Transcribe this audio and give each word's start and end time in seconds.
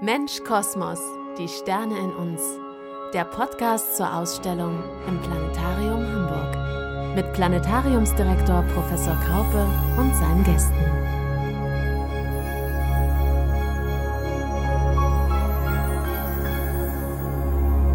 Mensch 0.00 0.44
Kosmos, 0.44 1.00
die 1.38 1.48
Sterne 1.48 1.98
in 1.98 2.12
uns. 2.12 2.40
Der 3.12 3.24
Podcast 3.24 3.96
zur 3.96 4.14
Ausstellung 4.14 4.78
im 5.08 5.20
Planetarium 5.20 6.06
Hamburg. 6.06 7.16
Mit 7.16 7.32
Planetariumsdirektor 7.32 8.62
Professor 8.74 9.16
Kraupe 9.16 9.66
und 9.96 10.14
seinen 10.14 10.44
Gästen. 10.44 10.76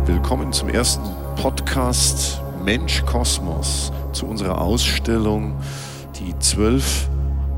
Willkommen 0.05 0.51
zum 0.51 0.67
ersten 0.67 1.09
Podcast 1.37 2.41
Mensch 2.65 3.05
Kosmos 3.05 3.93
zu 4.11 4.25
unserer 4.25 4.59
Ausstellung 4.59 5.57
Die 6.19 6.37
zwölf 6.39 7.07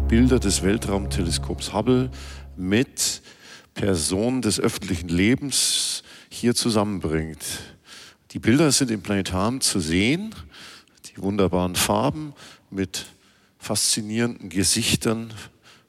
Bilder 0.07 0.37
des 0.37 0.61
Weltraumteleskops 0.61 1.73
Hubble 1.73 2.11
mit 2.55 3.23
Person 3.75 4.41
des 4.41 4.59
öffentlichen 4.59 5.09
Lebens 5.09 6.01
hier 6.29 6.55
zusammenbringt. 6.55 7.45
Die 8.31 8.39
Bilder 8.39 8.71
sind 8.71 8.89
im 8.89 9.01
Planetarium 9.01 9.61
zu 9.61 9.79
sehen, 9.79 10.33
die 11.05 11.21
wunderbaren 11.21 11.75
Farben 11.75 12.33
mit 12.71 13.05
faszinierenden 13.59 14.49
Gesichtern 14.49 15.33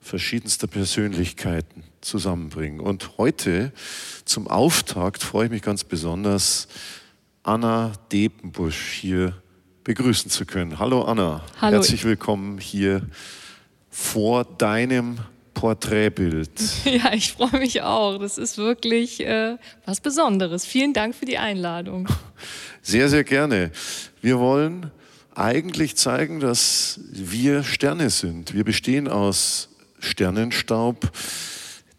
verschiedenster 0.00 0.66
Persönlichkeiten 0.66 1.84
zusammenbringen. 2.00 2.80
Und 2.80 3.18
heute 3.18 3.72
zum 4.24 4.48
Auftakt 4.48 5.22
freue 5.22 5.46
ich 5.46 5.50
mich 5.50 5.62
ganz 5.62 5.84
besonders, 5.84 6.68
Anna 7.42 7.92
Depenbusch 8.12 8.92
hier 8.92 9.40
begrüßen 9.84 10.30
zu 10.30 10.44
können. 10.44 10.80
Hallo 10.80 11.02
Anna, 11.02 11.44
Hallo. 11.60 11.76
herzlich 11.76 12.04
willkommen 12.04 12.58
hier 12.58 13.06
vor 13.90 14.44
deinem 14.44 15.18
Porträtbild. 15.56 16.50
Ja, 16.84 17.12
ich 17.14 17.32
freue 17.32 17.58
mich 17.58 17.82
auch. 17.82 18.18
Das 18.18 18.38
ist 18.38 18.58
wirklich 18.58 19.20
äh, 19.20 19.56
was 19.86 20.00
Besonderes. 20.00 20.66
Vielen 20.66 20.92
Dank 20.92 21.14
für 21.14 21.24
die 21.24 21.38
Einladung. 21.38 22.08
Sehr, 22.82 23.08
sehr 23.08 23.24
gerne. 23.24 23.72
Wir 24.20 24.38
wollen 24.38 24.90
eigentlich 25.34 25.96
zeigen, 25.96 26.40
dass 26.40 27.00
wir 27.10 27.64
Sterne 27.64 28.10
sind. 28.10 28.54
Wir 28.54 28.64
bestehen 28.64 29.08
aus 29.08 29.70
Sternenstaub, 29.98 31.10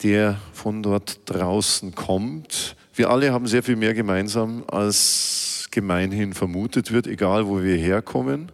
der 0.03 0.39
von 0.53 0.83
dort 0.83 1.19
draußen 1.25 1.95
kommt. 1.95 2.75
Wir 2.93 3.09
alle 3.09 3.33
haben 3.33 3.47
sehr 3.47 3.63
viel 3.63 3.75
mehr 3.75 3.95
gemeinsam, 3.95 4.65
als 4.67 5.67
gemeinhin 5.71 6.33
vermutet 6.33 6.91
wird, 6.91 7.07
egal 7.07 7.47
wo 7.47 7.61
wir 7.61 7.75
herkommen. 7.75 8.51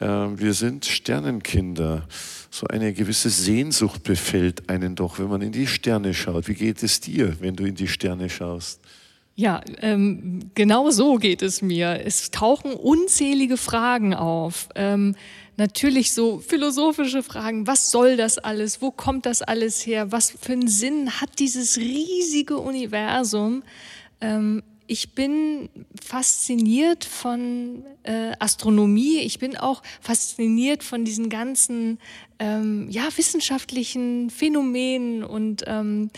Ähm, 0.00 0.38
wir 0.38 0.54
sind 0.54 0.86
Sternenkinder 0.86 2.06
so 2.50 2.66
eine 2.66 2.92
gewisse 2.92 3.30
Sehnsucht 3.30 4.02
befällt 4.02 4.68
einen 4.68 4.96
doch, 4.96 5.18
wenn 5.18 5.28
man 5.28 5.40
in 5.40 5.52
die 5.52 5.66
Sterne 5.66 6.14
schaut. 6.14 6.48
Wie 6.48 6.54
geht 6.54 6.82
es 6.82 7.00
dir, 7.00 7.40
wenn 7.40 7.54
du 7.54 7.64
in 7.64 7.76
die 7.76 7.88
Sterne 7.88 8.28
schaust? 8.28 8.80
Ja, 9.36 9.62
ähm, 9.80 10.50
genau 10.54 10.90
so 10.90 11.16
geht 11.16 11.40
es 11.40 11.62
mir. 11.62 12.04
Es 12.04 12.30
tauchen 12.30 12.72
unzählige 12.72 13.56
Fragen 13.56 14.12
auf. 14.14 14.68
Ähm, 14.74 15.14
natürlich 15.56 16.12
so 16.12 16.40
philosophische 16.40 17.22
Fragen. 17.22 17.66
Was 17.66 17.90
soll 17.90 18.16
das 18.16 18.38
alles? 18.38 18.82
Wo 18.82 18.90
kommt 18.90 19.26
das 19.26 19.40
alles 19.40 19.86
her? 19.86 20.12
Was 20.12 20.30
für 20.30 20.52
einen 20.52 20.68
Sinn 20.68 21.20
hat 21.20 21.38
dieses 21.38 21.78
riesige 21.78 22.58
Universum? 22.58 23.62
Ähm, 24.20 24.62
ich 24.90 25.14
bin 25.14 25.68
fasziniert 26.02 27.04
von 27.04 27.84
äh, 28.02 28.32
Astronomie. 28.40 29.20
Ich 29.20 29.38
bin 29.38 29.56
auch 29.56 29.84
fasziniert 30.00 30.82
von 30.82 31.04
diesen 31.04 31.28
ganzen 31.28 32.00
ähm, 32.40 32.88
ja, 32.90 33.06
wissenschaftlichen 33.14 34.30
Phänomenen 34.30 35.22
und 35.22 35.62
ähm, 35.68 36.10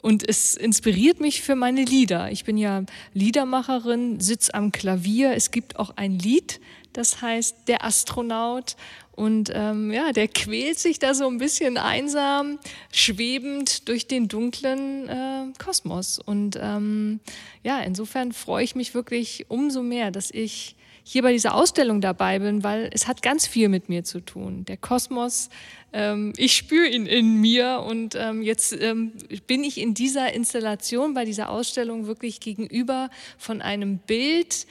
und 0.00 0.26
es 0.26 0.54
inspiriert 0.54 1.20
mich 1.20 1.42
für 1.42 1.56
meine 1.56 1.84
Lieder. 1.84 2.30
Ich 2.30 2.44
bin 2.44 2.56
ja 2.56 2.84
Liedermacherin, 3.12 4.18
sitze 4.18 4.54
am 4.54 4.72
Klavier. 4.72 5.32
Es 5.34 5.50
gibt 5.50 5.78
auch 5.78 5.96
ein 5.96 6.18
Lied, 6.18 6.60
das 6.94 7.20
heißt 7.20 7.68
Der 7.68 7.84
Astronaut. 7.84 8.76
Und 9.12 9.50
ähm, 9.54 9.92
ja, 9.92 10.12
der 10.12 10.26
quält 10.26 10.78
sich 10.78 10.98
da 10.98 11.14
so 11.14 11.28
ein 11.28 11.38
bisschen 11.38 11.76
einsam, 11.76 12.58
schwebend 12.90 13.88
durch 13.88 14.08
den 14.08 14.26
dunklen 14.26 15.08
äh, 15.08 15.44
Kosmos. 15.62 16.18
Und 16.18 16.58
ähm, 16.60 17.20
ja, 17.62 17.80
insofern 17.80 18.32
freue 18.32 18.64
ich 18.64 18.74
mich 18.74 18.92
wirklich 18.94 19.46
umso 19.48 19.82
mehr, 19.82 20.10
dass 20.10 20.32
ich 20.32 20.74
hier 21.04 21.22
bei 21.22 21.32
dieser 21.32 21.54
Ausstellung 21.54 22.00
dabei 22.00 22.38
bin, 22.38 22.64
weil 22.64 22.90
es 22.92 23.06
hat 23.06 23.22
ganz 23.22 23.46
viel 23.46 23.68
mit 23.68 23.88
mir 23.88 24.04
zu 24.04 24.20
tun. 24.20 24.64
Der 24.64 24.78
Kosmos, 24.78 25.50
ähm, 25.92 26.32
ich 26.36 26.56
spüre 26.56 26.88
ihn 26.88 27.06
in 27.06 27.40
mir 27.40 27.84
und 27.86 28.16
ähm, 28.16 28.42
jetzt 28.42 28.72
ähm, 28.72 29.12
bin 29.46 29.62
ich 29.62 29.78
in 29.78 29.92
dieser 29.92 30.32
Installation, 30.32 31.12
bei 31.12 31.26
dieser 31.26 31.50
Ausstellung 31.50 32.06
wirklich 32.06 32.40
gegenüber 32.40 33.10
von 33.36 33.60
einem 33.60 33.98
Bild, 33.98 34.66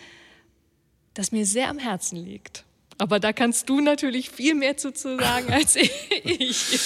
das 1.14 1.32
mir 1.32 1.46
sehr 1.46 1.70
am 1.70 1.80
Herzen 1.80 2.18
liegt. 2.18 2.64
Aber 2.98 3.20
da 3.20 3.34
kannst 3.34 3.70
du 3.70 3.82
natürlich 3.82 4.30
viel 4.30 4.56
mehr 4.56 4.78
zu 4.78 4.92
sagen 4.94 5.20
als 5.52 5.76
ich. 5.76 5.92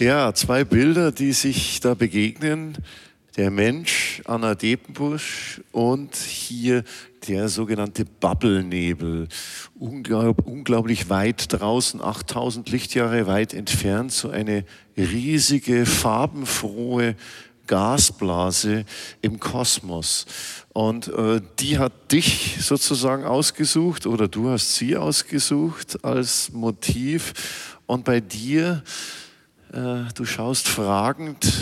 Ja, 0.00 0.34
zwei 0.34 0.64
Bilder, 0.64 1.12
die 1.12 1.32
sich 1.32 1.78
da 1.78 1.94
begegnen. 1.94 2.78
Der 3.36 3.50
Mensch, 3.50 4.22
Anna 4.24 4.54
Depenbusch 4.54 5.60
und 5.70 6.16
hier 6.16 6.82
der 7.28 7.48
sogenannte 7.48 8.04
Bubble-Nebel. 8.04 9.28
Unglaub, 9.78 10.46
unglaublich 10.46 11.10
weit 11.10 11.52
draußen, 11.52 12.00
8000 12.00 12.70
Lichtjahre 12.70 13.26
weit 13.26 13.54
entfernt, 13.54 14.12
so 14.12 14.30
eine 14.30 14.64
riesige, 14.96 15.86
farbenfrohe 15.86 17.14
Gasblase 17.66 18.84
im 19.22 19.40
Kosmos. 19.40 20.26
Und 20.72 21.08
äh, 21.08 21.40
die 21.58 21.78
hat 21.78 22.12
dich 22.12 22.56
sozusagen 22.60 23.24
ausgesucht 23.24 24.06
oder 24.06 24.28
du 24.28 24.50
hast 24.50 24.74
sie 24.74 24.96
ausgesucht 24.96 26.04
als 26.04 26.52
Motiv. 26.52 27.78
Und 27.86 28.04
bei 28.04 28.20
dir, 28.20 28.82
äh, 29.72 30.02
du 30.14 30.24
schaust 30.24 30.68
fragend 30.68 31.52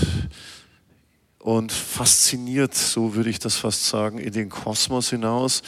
und 1.42 1.72
fasziniert, 1.72 2.72
so 2.72 3.16
würde 3.16 3.28
ich 3.28 3.41
das 3.41 3.56
fast 3.56 3.86
sagen, 3.86 4.19
in 4.19 4.32
den 4.32 4.48
Kosmos 4.48 5.10
hinaus. 5.10 5.62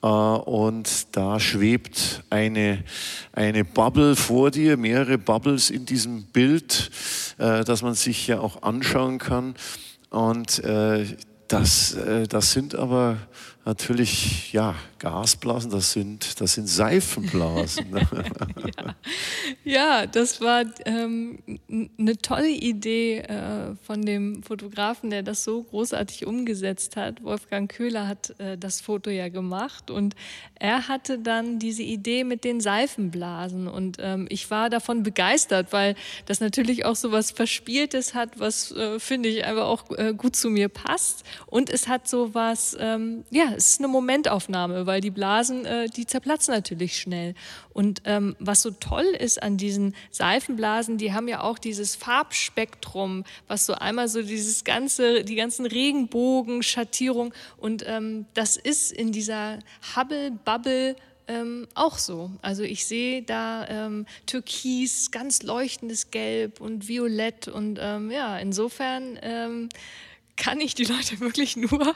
Äh, 0.00 0.06
und 0.06 0.88
da 1.16 1.40
schwebt 1.40 2.22
eine, 2.30 2.84
eine 3.32 3.64
Bubble 3.64 4.14
vor 4.14 4.52
dir, 4.52 4.76
mehrere 4.76 5.18
Bubbles 5.18 5.70
in 5.70 5.84
diesem 5.84 6.26
Bild, 6.26 6.90
äh, 7.38 7.64
das 7.64 7.82
man 7.82 7.94
sich 7.94 8.28
ja 8.28 8.38
auch 8.38 8.62
anschauen 8.62 9.18
kann. 9.18 9.56
Und 10.10 10.60
äh, 10.60 11.04
das, 11.48 11.96
das 12.28 12.52
sind 12.52 12.74
aber 12.74 13.18
natürlich, 13.66 14.52
ja, 14.52 14.76
Gasblasen, 15.00 15.70
das 15.70 15.92
sind, 15.92 16.40
das 16.40 16.54
sind 16.54 16.68
Seifenblasen. 16.68 17.86
ja. 19.64 20.00
ja. 20.00 20.06
das 20.06 20.40
war 20.40 20.64
ähm, 20.84 21.38
eine 21.98 22.16
tolle 22.16 22.48
Idee 22.48 23.18
äh, 23.18 23.74
von 23.82 24.06
dem 24.06 24.42
Fotografen, 24.42 25.10
der 25.10 25.22
das 25.22 25.44
so 25.44 25.64
großartig 25.64 26.26
umgesetzt 26.26 26.96
hat. 26.96 27.22
Wolfgang 27.24 27.70
Köhler 27.70 28.06
hat 28.06 28.38
äh, 28.38 28.56
das 28.56 28.80
Foto 28.80 29.10
ja 29.10 29.28
gemacht 29.28 29.90
und 29.90 30.14
er 30.54 30.88
hatte 30.88 31.18
dann 31.18 31.58
diese 31.58 31.82
Idee 31.82 32.24
mit 32.24 32.44
den 32.44 32.60
Seifenblasen 32.60 33.66
und 33.66 33.98
ähm, 34.00 34.26
ich 34.30 34.50
war 34.50 34.70
davon 34.70 35.02
begeistert, 35.02 35.72
weil 35.72 35.96
das 36.26 36.40
natürlich 36.40 36.84
auch 36.84 36.96
so 36.96 37.12
was 37.12 37.32
Verspieltes 37.32 38.14
hat, 38.14 38.38
was, 38.38 38.70
äh, 38.72 38.98
finde 39.00 39.28
ich, 39.28 39.44
einfach 39.44 39.66
auch 39.66 39.90
äh, 39.98 40.14
gut 40.16 40.36
zu 40.36 40.48
mir 40.48 40.68
passt 40.68 41.24
und 41.46 41.68
es 41.68 41.88
hat 41.88 42.08
so 42.08 42.32
was, 42.32 42.76
ähm, 42.78 43.24
ja, 43.30 43.55
es 43.56 43.70
ist 43.70 43.80
eine 43.80 43.88
Momentaufnahme, 43.88 44.86
weil 44.86 45.00
die 45.00 45.10
Blasen, 45.10 45.64
äh, 45.64 45.88
die 45.88 46.06
zerplatzen 46.06 46.54
natürlich 46.54 46.98
schnell. 46.98 47.34
Und 47.72 48.02
ähm, 48.04 48.36
was 48.38 48.62
so 48.62 48.70
toll 48.70 49.04
ist 49.18 49.42
an 49.42 49.56
diesen 49.56 49.94
Seifenblasen, 50.10 50.98
die 50.98 51.12
haben 51.12 51.28
ja 51.28 51.40
auch 51.42 51.58
dieses 51.58 51.96
Farbspektrum, 51.96 53.24
was 53.48 53.66
so 53.66 53.74
einmal 53.74 54.08
so 54.08 54.22
dieses 54.22 54.64
ganze, 54.64 55.24
die 55.24 55.34
ganzen 55.34 55.66
Regenbogen, 55.66 56.62
Schattierung 56.62 57.34
und 57.56 57.84
ähm, 57.86 58.26
das 58.34 58.56
ist 58.56 58.92
in 58.92 59.12
dieser 59.12 59.58
Hubble-Bubble 59.94 60.96
ähm, 61.28 61.66
auch 61.74 61.98
so. 61.98 62.30
Also 62.42 62.62
ich 62.62 62.86
sehe 62.86 63.22
da 63.22 63.66
ähm, 63.68 64.06
Türkis, 64.26 65.10
ganz 65.10 65.42
leuchtendes 65.42 66.10
Gelb 66.10 66.60
und 66.60 66.88
Violett 66.88 67.48
und 67.48 67.78
ähm, 67.80 68.10
ja, 68.10 68.38
insofern 68.38 69.18
ähm, 69.22 69.68
kann 70.36 70.60
ich 70.60 70.74
die 70.74 70.84
Leute 70.84 71.20
wirklich 71.20 71.56
nur 71.56 71.94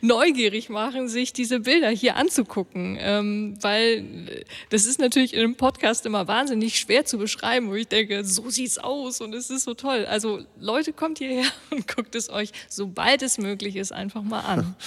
neugierig 0.00 0.68
machen, 0.68 1.08
sich 1.08 1.32
diese 1.32 1.60
Bilder 1.60 1.90
hier 1.90 2.16
anzugucken, 2.16 2.96
ähm, 3.00 3.56
weil 3.60 4.44
das 4.70 4.86
ist 4.86 4.98
natürlich 4.98 5.34
in 5.34 5.40
einem 5.40 5.56
Podcast 5.56 6.06
immer 6.06 6.26
wahnsinnig 6.28 6.78
schwer 6.78 7.04
zu 7.04 7.18
beschreiben, 7.18 7.68
wo 7.68 7.74
ich 7.74 7.88
denke, 7.88 8.24
so 8.24 8.50
sieht's 8.50 8.78
aus 8.78 9.20
und 9.20 9.34
es 9.34 9.50
ist 9.50 9.64
so 9.64 9.74
toll. 9.74 10.06
Also 10.06 10.40
Leute, 10.58 10.92
kommt 10.92 11.18
hierher 11.18 11.44
und 11.70 11.86
guckt 11.88 12.14
es 12.14 12.30
euch, 12.30 12.52
sobald 12.68 13.22
es 13.22 13.38
möglich 13.38 13.76
ist, 13.76 13.92
einfach 13.92 14.22
mal 14.22 14.40
an. 14.40 14.74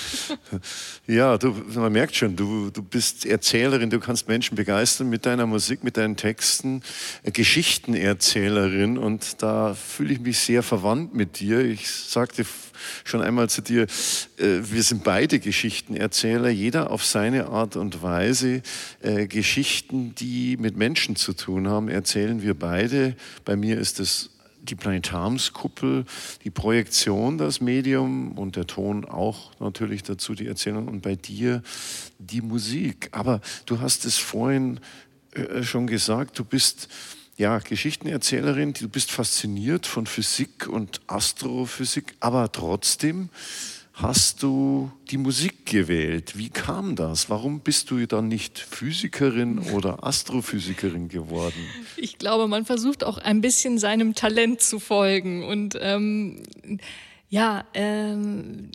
Ja, 1.08 1.38
du, 1.38 1.52
man 1.76 1.92
merkt 1.92 2.16
schon, 2.16 2.36
du, 2.36 2.72
du 2.72 2.82
bist 2.82 3.26
Erzählerin, 3.26 3.90
du 3.90 4.00
kannst 4.00 4.28
Menschen 4.28 4.56
begeistern 4.56 5.10
mit 5.10 5.26
deiner 5.26 5.46
Musik, 5.46 5.84
mit 5.84 5.98
deinen 5.98 6.16
Texten, 6.16 6.82
äh, 7.24 7.32
Geschichtenerzählerin 7.32 8.98
und 8.98 9.42
da 9.44 9.76
fühle 9.76 10.14
ich 10.14 10.20
mich 10.20 10.40
sehr 10.40 10.64
verwandt 10.64 11.14
mit 11.14 11.40
dir. 11.40 11.60
Ich 11.60 11.90
sagte 11.90 12.46
schon 13.04 13.22
einmal 13.22 13.50
zu 13.50 13.62
dir, 13.62 13.84
äh, 14.38 14.60
wir 14.62 14.84
sind 14.84 15.04
beide 15.04 15.40
Geschichtenerzähler, 15.40 16.50
jeder 16.50 16.92
auf 16.92 17.06
seine 17.06 17.48
Art 17.48 17.76
und 17.76 18.02
Weise. 18.02 18.62
Äh, 19.02 19.28
Geschichten, 19.28 20.16
die 20.16 20.58
mit 20.58 20.78
Menschen 20.78 21.16
zu 21.16 21.34
tun 21.34 21.68
haben, 21.68 21.90
erzählen 21.90 22.42
wir 22.42 22.54
beide. 22.54 23.16
Bei 23.44 23.56
mir 23.56 23.78
ist 23.78 24.00
es 24.00 24.32
die 24.66 24.76
Planetariumskuppel, 24.76 26.06
die 26.44 26.50
Projektion, 26.50 27.38
das 27.38 27.62
Medium 27.62 28.38
und 28.38 28.56
der 28.56 28.68
Ton 28.68 29.06
auch 29.06 29.52
natürlich 29.60 30.04
dazu, 30.04 30.34
die 30.34 30.48
Erzählung 30.48 30.88
und 30.88 31.02
bei 31.02 31.16
dir 31.16 31.62
die 32.20 32.42
Musik. 32.42 33.10
Aber 33.12 33.42
du 33.66 33.80
hast 33.80 34.06
es 34.06 34.18
vorhin 34.18 34.80
äh, 35.32 35.64
schon 35.64 35.88
gesagt, 35.88 36.40
du 36.40 36.44
bist 36.44 36.90
ja, 37.38 37.60
Geschichtenerzählerin, 37.60 38.74
du 38.74 38.88
bist 38.88 39.12
fasziniert 39.12 39.86
von 39.86 40.06
Physik 40.06 40.68
und 40.68 41.02
Astrophysik, 41.08 42.16
aber 42.20 42.52
trotzdem 42.52 43.30
hast 43.94 44.44
du 44.44 44.92
die 45.10 45.18
Musik 45.18 45.66
gewählt. 45.66 46.38
Wie 46.38 46.50
kam 46.50 46.96
das? 46.96 47.30
Warum 47.30 47.62
bist 47.62 47.92
du 47.92 48.06
dann 48.06 48.28
nicht 48.28 48.60
Physikerin 48.60 49.60
oder 49.74 50.04
Astrophysikerin 50.04 51.08
geworden? 51.10 51.66
Ich 51.98 52.18
glaube, 52.18 52.48
man 52.48 52.66
versucht 52.66 53.04
auch 53.04 53.18
ein 53.18 53.42
bisschen 53.42 53.78
seinem 53.80 54.16
Talent 54.16 54.62
zu 54.62 54.80
folgen. 54.80 55.44
Und 55.46 55.78
ähm, 55.80 56.44
ja, 57.30 57.66
ähm, 57.74 58.72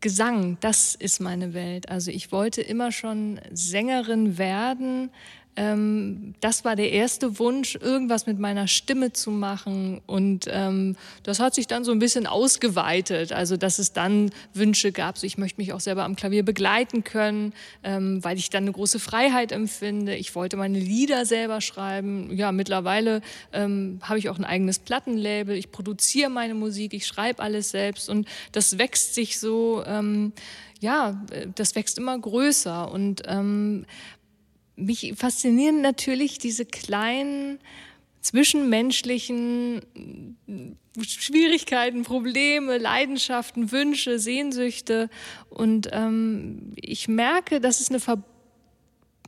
Gesang, 0.00 0.58
das 0.60 0.94
ist 0.94 1.20
meine 1.20 1.54
Welt. 1.54 1.88
Also 1.88 2.10
ich 2.10 2.30
wollte 2.30 2.60
immer 2.60 2.92
schon 2.92 3.40
Sängerin 3.52 4.36
werden, 4.36 5.10
ähm, 5.56 6.34
das 6.40 6.64
war 6.64 6.74
der 6.74 6.90
erste 6.90 7.38
Wunsch, 7.38 7.76
irgendwas 7.76 8.26
mit 8.26 8.38
meiner 8.38 8.66
Stimme 8.66 9.12
zu 9.12 9.30
machen. 9.30 10.00
Und 10.06 10.46
ähm, 10.50 10.96
das 11.22 11.38
hat 11.38 11.54
sich 11.54 11.66
dann 11.66 11.84
so 11.84 11.92
ein 11.92 11.98
bisschen 11.98 12.26
ausgeweitet. 12.26 13.32
Also, 13.32 13.56
dass 13.56 13.78
es 13.78 13.92
dann 13.92 14.30
Wünsche 14.52 14.90
gab, 14.90 15.16
so 15.16 15.26
ich 15.26 15.38
möchte 15.38 15.60
mich 15.60 15.72
auch 15.72 15.80
selber 15.80 16.04
am 16.04 16.16
Klavier 16.16 16.44
begleiten 16.44 17.04
können, 17.04 17.52
ähm, 17.84 18.22
weil 18.24 18.36
ich 18.36 18.50
dann 18.50 18.64
eine 18.64 18.72
große 18.72 18.98
Freiheit 18.98 19.52
empfinde. 19.52 20.16
Ich 20.16 20.34
wollte 20.34 20.56
meine 20.56 20.78
Lieder 20.78 21.24
selber 21.24 21.60
schreiben. 21.60 22.36
Ja, 22.36 22.50
mittlerweile 22.50 23.22
ähm, 23.52 24.00
habe 24.02 24.18
ich 24.18 24.28
auch 24.28 24.38
ein 24.38 24.44
eigenes 24.44 24.80
Plattenlabel. 24.80 25.56
Ich 25.56 25.70
produziere 25.70 26.30
meine 26.30 26.54
Musik, 26.54 26.94
ich 26.94 27.06
schreibe 27.06 27.42
alles 27.42 27.70
selbst. 27.70 28.08
Und 28.08 28.26
das 28.52 28.78
wächst 28.78 29.14
sich 29.14 29.38
so, 29.38 29.84
ähm, 29.86 30.32
ja, 30.80 31.22
das 31.54 31.74
wächst 31.74 31.98
immer 31.98 32.18
größer. 32.18 32.90
Und 32.90 33.22
ähm, 33.26 33.86
mich 34.76 35.14
faszinieren 35.16 35.80
natürlich 35.80 36.38
diese 36.38 36.64
kleinen 36.64 37.58
zwischenmenschlichen 38.20 39.82
Schwierigkeiten, 41.02 42.02
Probleme, 42.02 42.78
Leidenschaften, 42.78 43.70
Wünsche, 43.70 44.18
Sehnsüchte. 44.18 45.10
Und 45.50 45.90
ähm, 45.92 46.72
ich 46.76 47.08
merke, 47.08 47.60
dass 47.60 47.80
es 47.80 47.90
eine, 47.90 48.00
Ver 48.00 48.22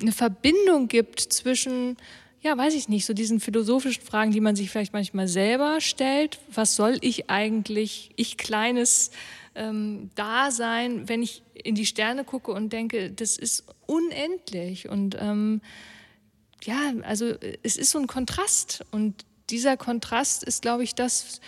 eine 0.00 0.12
Verbindung 0.12 0.88
gibt 0.88 1.20
zwischen, 1.20 1.96
ja, 2.40 2.56
weiß 2.56 2.75
ich 2.75 2.88
nicht, 2.88 3.04
so 3.04 3.12
diesen 3.12 3.40
philosophischen 3.40 4.02
Fragen, 4.02 4.32
die 4.32 4.40
man 4.40 4.56
sich 4.56 4.70
vielleicht 4.70 4.93
manchmal 4.93 5.28
selber 5.28 5.81
stellt. 5.81 6.38
Was 6.52 6.76
soll 6.76 6.96
ich 7.00 7.28
eigentlich, 7.28 8.10
ich 8.16 8.37
kleines 8.37 9.10
ähm, 9.56 10.11
Dasein, 10.14 11.08
wenn 11.08 11.23
ich 11.23 11.43
in 11.55 11.75
die 11.75 11.87
Sterne 11.87 12.25
gucke 12.25 12.53
und 12.53 12.73
denke, 12.73 13.11
das 13.11 13.37
ist 13.37 13.64
unendlich. 13.87 14.88
Und 14.88 15.17
ähm, 15.19 15.61
ja, 16.64 16.93
also 17.03 17.35
es 17.62 17.76
ist 17.76 17.91
so 17.91 17.99
ein 17.99 18.06
Kontrast. 18.06 18.85
Und 18.91 19.25
dieser 19.50 19.76
Kontrast 19.76 20.44
ist, 20.44 20.62
glaube 20.62 20.85
ich, 20.85 20.94
das, 20.94 21.41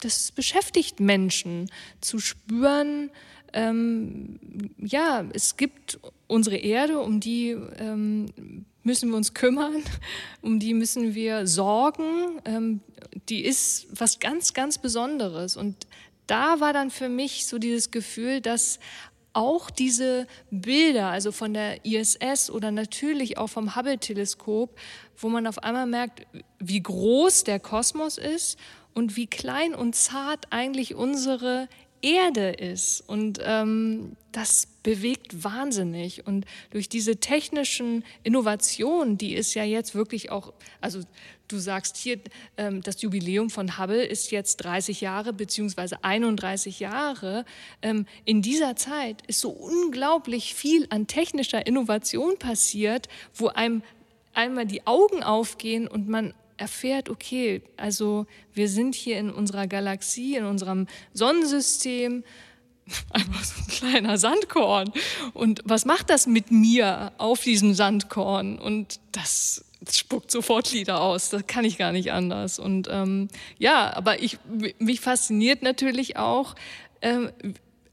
das 0.00 0.32
beschäftigt 0.32 1.00
Menschen 1.00 1.70
zu 2.00 2.18
spüren, 2.18 3.10
ähm, 3.52 4.38
ja, 4.78 5.24
es 5.32 5.56
gibt 5.56 5.98
unsere 6.26 6.56
Erde, 6.56 7.00
um 7.00 7.20
die 7.20 7.56
ähm, 7.78 8.64
müssen 8.82 9.10
wir 9.10 9.16
uns 9.16 9.34
kümmern, 9.34 9.82
um 10.42 10.58
die 10.60 10.74
müssen 10.74 11.14
wir 11.14 11.46
sorgen. 11.46 12.40
Ähm, 12.44 12.80
die 13.28 13.44
ist 13.44 13.88
was 13.92 14.20
ganz, 14.20 14.54
ganz 14.54 14.78
Besonderes. 14.78 15.56
Und 15.56 15.76
da 16.30 16.60
war 16.60 16.72
dann 16.72 16.90
für 16.90 17.08
mich 17.08 17.46
so 17.46 17.58
dieses 17.58 17.90
Gefühl, 17.90 18.40
dass 18.40 18.78
auch 19.32 19.70
diese 19.70 20.26
Bilder, 20.50 21.08
also 21.08 21.32
von 21.32 21.54
der 21.54 21.84
ISS 21.84 22.50
oder 22.50 22.70
natürlich 22.70 23.38
auch 23.38 23.48
vom 23.48 23.76
Hubble-Teleskop, 23.76 24.78
wo 25.16 25.28
man 25.28 25.46
auf 25.46 25.62
einmal 25.62 25.86
merkt, 25.86 26.26
wie 26.58 26.82
groß 26.82 27.44
der 27.44 27.60
Kosmos 27.60 28.18
ist 28.18 28.58
und 28.94 29.16
wie 29.16 29.26
klein 29.26 29.74
und 29.74 29.94
zart 29.94 30.46
eigentlich 30.50 30.94
unsere 30.94 31.68
Erde 32.02 32.50
ist. 32.50 33.02
Und 33.08 33.38
ähm, 33.44 34.16
das 34.32 34.66
bewegt 34.82 35.44
wahnsinnig. 35.44 36.26
Und 36.26 36.46
durch 36.70 36.88
diese 36.88 37.16
technischen 37.16 38.04
Innovationen, 38.22 39.18
die 39.18 39.34
ist 39.34 39.54
ja 39.54 39.64
jetzt 39.64 39.94
wirklich 39.94 40.30
auch, 40.30 40.52
also 40.80 41.00
du 41.50 41.58
sagst 41.58 41.96
hier, 41.96 42.18
ähm, 42.56 42.82
das 42.82 43.02
Jubiläum 43.02 43.50
von 43.50 43.78
Hubble 43.78 44.04
ist 44.04 44.30
jetzt 44.30 44.58
30 44.58 45.00
Jahre 45.00 45.32
beziehungsweise 45.32 46.02
31 46.04 46.80
Jahre. 46.80 47.44
Ähm, 47.82 48.06
in 48.24 48.42
dieser 48.42 48.76
Zeit 48.76 49.22
ist 49.26 49.40
so 49.40 49.50
unglaublich 49.50 50.54
viel 50.54 50.86
an 50.90 51.06
technischer 51.06 51.66
Innovation 51.66 52.38
passiert, 52.38 53.08
wo 53.34 53.48
einem 53.48 53.82
einmal 54.34 54.66
die 54.66 54.86
Augen 54.86 55.22
aufgehen 55.22 55.88
und 55.88 56.08
man 56.08 56.34
erfährt, 56.56 57.08
okay, 57.08 57.62
also 57.76 58.26
wir 58.52 58.68
sind 58.68 58.94
hier 58.94 59.18
in 59.18 59.30
unserer 59.30 59.66
Galaxie, 59.66 60.36
in 60.36 60.44
unserem 60.44 60.86
Sonnensystem, 61.14 62.22
einfach 63.10 63.44
so 63.44 63.54
ein 63.60 63.68
kleiner 63.68 64.18
Sandkorn. 64.18 64.92
Und 65.32 65.62
was 65.64 65.84
macht 65.84 66.10
das 66.10 66.26
mit 66.26 66.50
mir 66.50 67.12
auf 67.18 67.42
diesem 67.42 67.74
Sandkorn? 67.74 68.58
Und 68.58 69.00
das, 69.12 69.64
das 69.68 69.69
spuckt 69.88 70.30
sofort 70.30 70.72
Lieder 70.72 71.00
aus. 71.00 71.30
Das 71.30 71.46
kann 71.46 71.64
ich 71.64 71.78
gar 71.78 71.92
nicht 71.92 72.12
anders. 72.12 72.58
Und 72.58 72.88
ähm, 72.90 73.28
ja, 73.58 73.94
aber 73.96 74.22
ich, 74.22 74.38
mich 74.78 75.00
fasziniert 75.00 75.62
natürlich 75.62 76.16
auch, 76.16 76.54
ähm, 77.02 77.30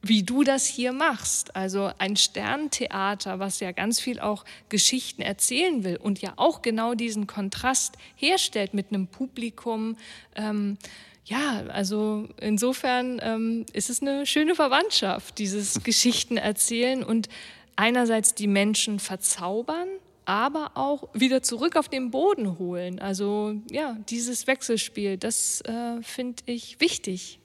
wie 0.01 0.23
du 0.23 0.43
das 0.43 0.65
hier 0.65 0.93
machst. 0.93 1.55
Also 1.55 1.91
ein 1.97 2.15
Sterntheater, 2.15 3.39
was 3.39 3.59
ja 3.59 3.71
ganz 3.71 3.99
viel 3.99 4.19
auch 4.19 4.45
Geschichten 4.69 5.21
erzählen 5.21 5.83
will 5.83 5.97
und 5.97 6.21
ja 6.21 6.33
auch 6.35 6.61
genau 6.61 6.93
diesen 6.93 7.27
Kontrast 7.27 7.95
herstellt 8.15 8.73
mit 8.73 8.87
einem 8.89 9.07
Publikum. 9.07 9.97
Ähm, 10.35 10.77
ja, 11.25 11.63
also 11.67 12.27
insofern 12.39 13.19
ähm, 13.21 13.65
ist 13.73 13.89
es 13.89 14.01
eine 14.01 14.25
schöne 14.25 14.55
Verwandtschaft, 14.55 15.37
dieses 15.39 15.83
Geschichten 15.83 16.37
erzählen 16.37 17.03
und 17.03 17.27
einerseits 17.75 18.33
die 18.33 18.47
Menschen 18.47 18.99
verzaubern, 18.99 19.87
aber 20.27 20.71
auch 20.75 21.07
wieder 21.13 21.41
zurück 21.41 21.77
auf 21.77 21.87
den 21.87 22.11
Boden 22.11 22.59
holen. 22.59 22.99
Also 22.99 23.55
ja, 23.71 23.97
dieses 24.09 24.45
Wechselspiel, 24.45 25.17
das 25.17 25.61
äh, 25.61 26.01
finde 26.03 26.43
ich 26.47 26.81
wichtig. 26.81 27.39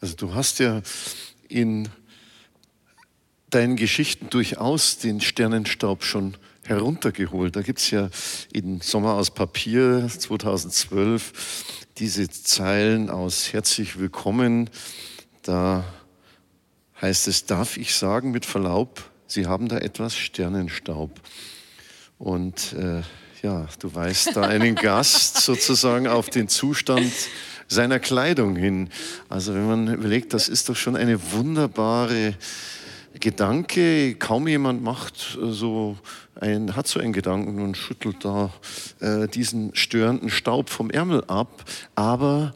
Also 0.00 0.16
du 0.16 0.34
hast 0.34 0.60
ja 0.60 0.80
in 1.46 1.90
deinen 3.50 3.76
Geschichten 3.76 4.30
durchaus 4.30 4.96
den 4.96 5.20
Sternenstaub 5.20 6.04
schon 6.04 6.38
heruntergeholt. 6.64 7.54
Da 7.54 7.60
gibt 7.60 7.80
es 7.80 7.90
ja 7.90 8.08
in 8.50 8.80
Sommer 8.80 9.14
aus 9.14 9.30
Papier 9.30 10.08
2012 10.08 11.84
diese 11.98 12.30
Zeilen 12.30 13.10
aus 13.10 13.52
Herzlich 13.52 13.98
Willkommen. 13.98 14.70
Da 15.42 15.84
heißt 17.02 17.28
es, 17.28 17.44
darf 17.44 17.76
ich 17.76 17.94
sagen 17.94 18.30
mit 18.30 18.46
Verlaub, 18.46 19.10
Sie 19.26 19.46
haben 19.46 19.68
da 19.68 19.76
etwas 19.76 20.16
Sternenstaub. 20.16 21.20
Und 22.18 22.72
äh, 22.74 23.02
ja, 23.42 23.66
du 23.78 23.94
weist 23.94 24.36
da 24.36 24.42
einen 24.42 24.74
Gast 24.74 25.36
sozusagen 25.42 26.08
auf 26.08 26.28
den 26.30 26.48
Zustand 26.48 27.12
seiner 27.68 27.98
Kleidung 28.00 28.56
hin. 28.56 28.90
Also 29.28 29.54
wenn 29.54 29.66
man 29.66 29.94
überlegt, 29.94 30.34
das 30.34 30.48
ist 30.48 30.68
doch 30.68 30.76
schon 30.76 30.96
eine 30.96 31.32
wunderbare 31.32 32.34
Gedanke. 33.20 34.14
Kaum 34.16 34.48
jemand 34.48 34.82
macht 34.82 35.38
äh, 35.40 35.52
so 35.52 35.96
ein, 36.40 36.76
hat 36.76 36.86
so 36.86 37.00
einen 37.00 37.12
Gedanken 37.12 37.60
und 37.60 37.76
schüttelt 37.76 38.24
da 38.24 38.52
äh, 39.00 39.28
diesen 39.28 39.74
störenden 39.74 40.30
Staub 40.30 40.70
vom 40.70 40.90
Ärmel 40.90 41.24
ab. 41.26 41.64
Aber 41.94 42.54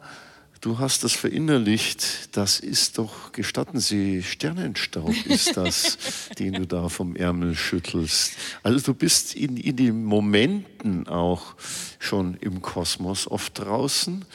du 0.63 0.79
hast 0.79 1.03
das 1.03 1.11
verinnerlicht, 1.11 2.35
das 2.37 2.59
ist 2.61 2.97
doch, 2.97 3.33
gestatten 3.33 3.81
Sie, 3.81 4.23
Sternenstaub 4.23 5.13
ist 5.25 5.57
das, 5.57 5.97
den 6.39 6.53
du 6.53 6.65
da 6.65 6.87
vom 6.87 7.17
Ärmel 7.17 7.53
schüttelst. 7.53 8.33
Also 8.63 8.79
du 8.79 8.93
bist 8.93 9.35
in, 9.35 9.57
in 9.57 9.75
den 9.75 10.05
Momenten 10.05 11.07
auch 11.07 11.55
schon 11.99 12.37
im 12.39 12.61
Kosmos 12.61 13.29
oft 13.29 13.59
draußen, 13.59 14.25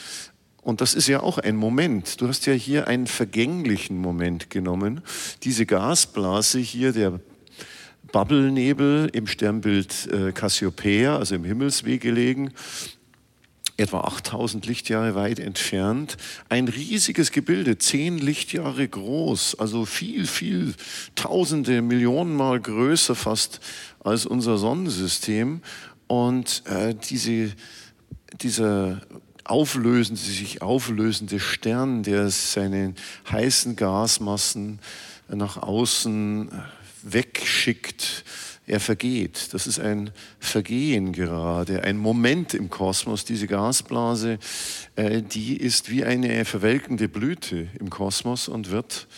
und 0.61 0.83
das 0.83 0.93
ist 0.93 1.09
ja 1.09 1.21
auch 1.21 1.39
ein 1.39 1.57
Moment. 1.57 2.21
Du 2.21 2.29
hast 2.29 2.45
ja 2.45 2.53
hier 2.53 2.89
einen 2.89 3.07
vergänglichen 3.07 3.97
Moment 3.97 4.51
genommen. 4.51 5.01
Diese 5.45 5.65
Gasblase 5.65 6.59
hier, 6.59 6.93
der 6.93 7.21
Bubble-Nebel 8.13 9.09
im 9.15 9.27
Sternbild 9.27 10.09
äh, 10.13 10.33
Cassiopeia, 10.33 11.17
also 11.17 11.37
im 11.37 11.45
Himmelsweg 11.45 12.03
gelegen, 12.03 12.53
etwa 13.79 14.01
8000 14.01 14.67
Lichtjahre 14.67 15.15
weit 15.15 15.39
entfernt, 15.39 16.17
ein 16.49 16.69
riesiges 16.69 17.31
Gebilde, 17.31 17.79
zehn 17.79 18.19
Lichtjahre 18.19 18.87
groß, 18.87 19.59
also 19.59 19.85
viel, 19.85 20.27
viel, 20.27 20.75
tausende, 21.15 21.81
Millionenmal 21.81 22.61
größer 22.61 23.15
fast 23.15 23.61
als 24.01 24.27
unser 24.27 24.59
Sonnensystem. 24.59 25.63
Und 26.09 26.65
äh, 26.67 26.95
diese, 26.95 27.53
dieser 28.41 29.01
auflösende, 29.45 30.21
sich 30.21 30.61
auflösende 30.61 31.39
Stern, 31.39 32.03
der 32.03 32.31
seine 32.31 32.95
heißen 33.31 33.77
Gasmassen 33.77 34.81
nach 35.29 35.57
außen 35.57 36.51
wegschickt, 37.03 38.25
er 38.69 38.81
vergeht. 38.81 39.53
Das 39.53 39.67
ist 39.67 39.81
ein 39.81 40.11
Vergehen 40.39 41.13
gerade, 41.13 41.83
ein 41.83 41.97
Moment 41.97 42.55
im 42.55 42.71
Kosmos. 42.71 43.25
Diese 43.25 43.47
Gasblase, 43.47 44.39
äh, 44.97 45.23
die 45.23 45.57
ist 45.57 45.91
wie 45.91 46.05
eine 46.05 46.45
verwelkende 46.45 47.09
Blüte 47.09 47.69
im 47.79 47.91
Kosmos 47.91 48.49
und 48.49 48.71
wird 48.71 49.09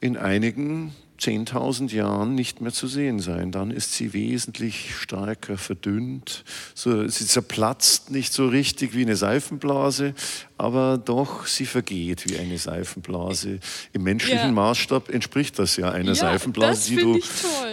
in 0.00 0.16
einigen 0.16 0.94
10.000 1.20 1.92
Jahren 1.92 2.34
nicht 2.34 2.60
mehr 2.60 2.72
zu 2.72 2.86
sehen 2.86 3.20
sein. 3.20 3.52
Dann 3.52 3.70
ist 3.70 3.92
sie 3.92 4.12
wesentlich 4.12 4.94
stärker 4.96 5.58
verdünnt. 5.58 6.44
So, 6.74 7.06
sie 7.08 7.26
zerplatzt 7.26 8.10
nicht 8.10 8.32
so 8.32 8.48
richtig 8.48 8.94
wie 8.94 9.02
eine 9.02 9.16
Seifenblase, 9.16 10.14
aber 10.56 10.98
doch, 10.98 11.46
sie 11.46 11.66
vergeht 11.66 12.28
wie 12.28 12.38
eine 12.38 12.58
Seifenblase. 12.58 13.60
Im 13.92 14.02
menschlichen 14.02 14.38
ja. 14.38 14.52
Maßstab 14.52 15.10
entspricht 15.10 15.58
das 15.58 15.76
ja 15.76 15.90
einer 15.90 16.12
ja, 16.12 16.14
Seifenblase, 16.14 16.90
die 16.90 16.96
du 16.96 17.20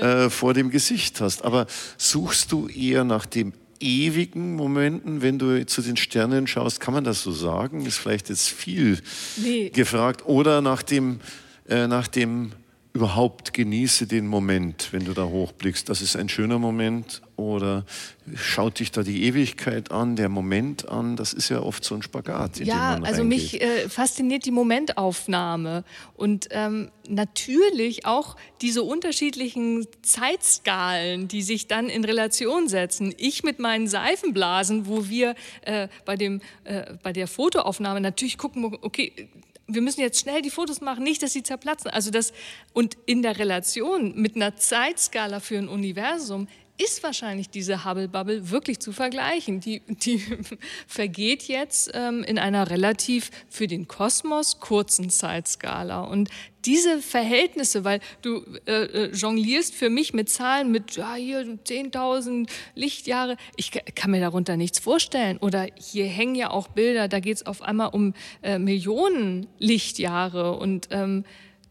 äh, 0.01 0.29
vor 0.29 0.53
dem 0.53 0.69
Gesicht 0.69 1.21
hast. 1.21 1.45
Aber 1.45 1.67
suchst 1.97 2.51
du 2.51 2.67
eher 2.67 3.03
nach 3.03 3.25
dem 3.25 3.53
ewigen 3.79 4.55
Momenten, 4.55 5.21
wenn 5.21 5.39
du 5.39 5.65
zu 5.65 5.81
den 5.81 5.97
Sternen 5.97 6.47
schaust, 6.47 6.79
kann 6.79 6.93
man 6.93 7.03
das 7.03 7.21
so 7.21 7.31
sagen? 7.31 7.85
Ist 7.85 7.97
vielleicht 7.97 8.29
jetzt 8.29 8.49
viel 8.49 8.99
nee. 9.37 9.69
gefragt. 9.69 10.25
Oder 10.25 10.61
nach 10.61 10.81
dem, 10.81 11.19
äh, 11.67 11.87
nach 11.87 12.07
dem 12.07 12.51
überhaupt 12.97 13.53
genieße 13.53 14.07
den 14.07 14.25
Moment, 14.25 14.89
wenn 14.91 15.05
du 15.05 15.13
da 15.13 15.25
hochblickst. 15.25 15.87
Das 15.87 16.01
ist 16.01 16.15
ein 16.15 16.29
schöner 16.29 16.57
Moment 16.57 17.21
oder 17.35 17.85
schaut 18.33 18.79
dich 18.79 18.91
da 18.91 19.03
die 19.03 19.25
Ewigkeit 19.25 19.91
an, 19.91 20.15
der 20.15 20.29
Moment 20.29 20.89
an. 20.89 21.15
Das 21.15 21.31
ist 21.31 21.49
ja 21.49 21.61
oft 21.61 21.83
so 21.83 21.93
ein 21.93 22.01
Spagat. 22.01 22.57
ja, 22.57 22.99
also 23.03 23.23
mich 23.23 23.61
äh, 23.61 23.87
fasziniert 23.87 24.45
die 24.45 24.51
Momentaufnahme 24.51 25.83
und 26.15 26.47
ähm, 26.49 26.89
natürlich 27.07 28.07
auch 28.07 28.35
diese 28.61 28.81
unterschiedlichen 28.81 29.85
Zeitskalen, 30.01 31.27
die 31.27 31.43
sich 31.43 31.67
dann 31.67 31.89
in 31.89 32.03
Relation 32.03 32.67
setzen. 32.67 33.13
Ich 33.19 33.43
mit 33.43 33.59
meinen 33.59 33.87
Seifenblasen, 33.87 34.87
wo 34.87 35.07
wir 35.07 35.35
äh, 35.61 35.87
bei, 36.03 36.15
dem, 36.15 36.41
äh, 36.63 36.95
bei 37.03 37.13
der 37.13 37.27
Fotoaufnahme 37.27 38.01
natürlich 38.01 38.39
gucken, 38.39 38.75
okay, 38.81 39.29
wir 39.67 39.81
müssen 39.81 40.01
jetzt 40.01 40.19
schnell 40.19 40.41
die 40.41 40.49
Fotos 40.49 40.81
machen, 40.81 41.03
nicht, 41.03 41.21
dass 41.21 41.33
sie 41.33 41.43
zerplatzen. 41.43 41.91
Also 41.91 42.09
das, 42.09 42.33
und 42.73 42.97
in 43.05 43.21
der 43.21 43.37
Relation 43.37 44.15
mit 44.15 44.35
einer 44.35 44.55
Zeitskala 44.55 45.39
für 45.39 45.57
ein 45.57 45.67
Universum 45.67 46.47
ist 46.77 47.01
wahrscheinlich 47.03 47.49
diese 47.49 47.85
Hubble-Bubble 47.85 48.51
wirklich 48.51 48.79
zu 48.79 48.91
vergleichen. 48.91 49.59
Die, 49.59 49.81
die 49.87 50.19
vergeht 50.87 51.43
jetzt 51.43 51.91
ähm, 51.93 52.23
in 52.23 52.37
einer 52.37 52.69
relativ 52.69 53.31
für 53.49 53.67
den 53.67 53.87
Kosmos 53.87 54.59
kurzen 54.59 55.09
Zeitskala. 55.09 56.01
Und 56.01 56.29
diese 56.67 57.01
Verhältnisse, 57.01 57.83
weil 57.83 58.01
du 58.21 58.43
äh, 58.65 58.71
äh 58.71 59.11
jonglierst 59.11 59.73
für 59.73 59.89
mich 59.89 60.13
mit 60.13 60.29
Zahlen 60.29 60.71
mit 60.71 60.97
ja, 60.97 61.15
hier 61.15 61.41
10.000 61.41 62.47
Lichtjahre, 62.75 63.37
ich 63.55 63.71
kann 63.95 64.11
mir 64.11 64.19
darunter 64.19 64.57
nichts 64.57 64.79
vorstellen. 64.79 65.37
Oder 65.37 65.67
hier 65.79 66.05
hängen 66.05 66.35
ja 66.35 66.51
auch 66.51 66.67
Bilder, 66.67 67.07
da 67.07 67.19
geht 67.19 67.37
es 67.37 67.45
auf 67.45 67.61
einmal 67.61 67.89
um 67.93 68.13
äh, 68.43 68.59
Millionen 68.59 69.47
Lichtjahre 69.57 70.57
und 70.57 70.89
ähm, 70.91 71.23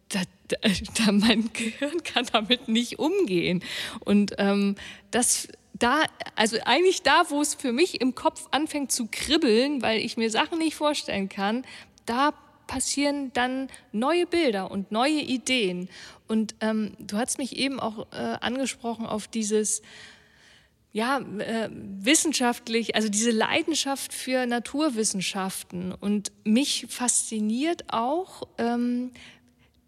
da, 0.08 0.20
da, 0.48 1.12
mein 1.12 1.50
Gehirn 1.52 2.02
kann 2.02 2.26
damit 2.32 2.68
nicht 2.68 2.98
umgehen. 2.98 3.62
Und 4.00 4.34
ähm, 4.38 4.76
das 5.10 5.48
da, 5.78 6.04
also 6.36 6.56
eigentlich 6.64 7.02
da, 7.02 7.24
wo 7.28 7.42
es 7.42 7.54
für 7.54 7.72
mich 7.72 8.00
im 8.00 8.14
Kopf 8.14 8.46
anfängt 8.50 8.92
zu 8.92 9.08
kribbeln, 9.10 9.82
weil 9.82 10.00
ich 10.00 10.16
mir 10.16 10.30
Sachen 10.30 10.58
nicht 10.58 10.74
vorstellen 10.74 11.28
kann, 11.28 11.66
da 12.06 12.32
passieren 12.66 13.32
dann 13.32 13.68
neue 13.92 14.26
Bilder 14.26 14.70
und 14.70 14.92
neue 14.92 15.20
Ideen. 15.20 15.88
Und 16.28 16.54
ähm, 16.60 16.92
du 16.98 17.16
hast 17.16 17.38
mich 17.38 17.56
eben 17.56 17.80
auch 17.80 18.06
äh, 18.12 18.16
angesprochen 18.40 19.06
auf 19.06 19.28
dieses, 19.28 19.82
ja, 20.92 21.18
äh, 21.18 21.68
wissenschaftlich, 21.70 22.94
also 22.94 23.08
diese 23.08 23.30
Leidenschaft 23.30 24.12
für 24.12 24.46
Naturwissenschaften. 24.46 25.92
Und 25.92 26.32
mich 26.44 26.86
fasziniert 26.88 27.84
auch, 27.92 28.42
ähm, 28.58 29.12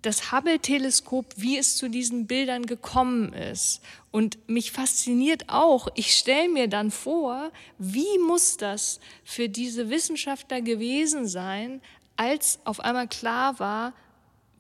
das 0.03 0.31
Hubble-Teleskop, 0.31 1.35
wie 1.37 1.59
es 1.59 1.77
zu 1.77 1.89
diesen 1.91 2.27
Bildern 2.27 2.67
gekommen 2.67 3.33
ist. 3.33 3.81
Und 4.11 4.39
mich 4.49 4.71
fasziniert 4.71 5.49
auch, 5.49 5.89
ich 5.97 6.13
stelle 6.15 6.49
mir 6.49 6.69
dann 6.69 6.91
vor, 6.91 7.51
wie 7.79 8.19
muss 8.27 8.57
das 8.57 9.01
für 9.25 9.49
diese 9.49 9.91
Wissenschaftler 9.91 10.61
gewesen 10.61 11.27
sein, 11.27 11.81
als 12.19 12.59
auf 12.65 12.81
einmal 12.81 13.09
klar 13.09 13.59
war, 13.59 13.95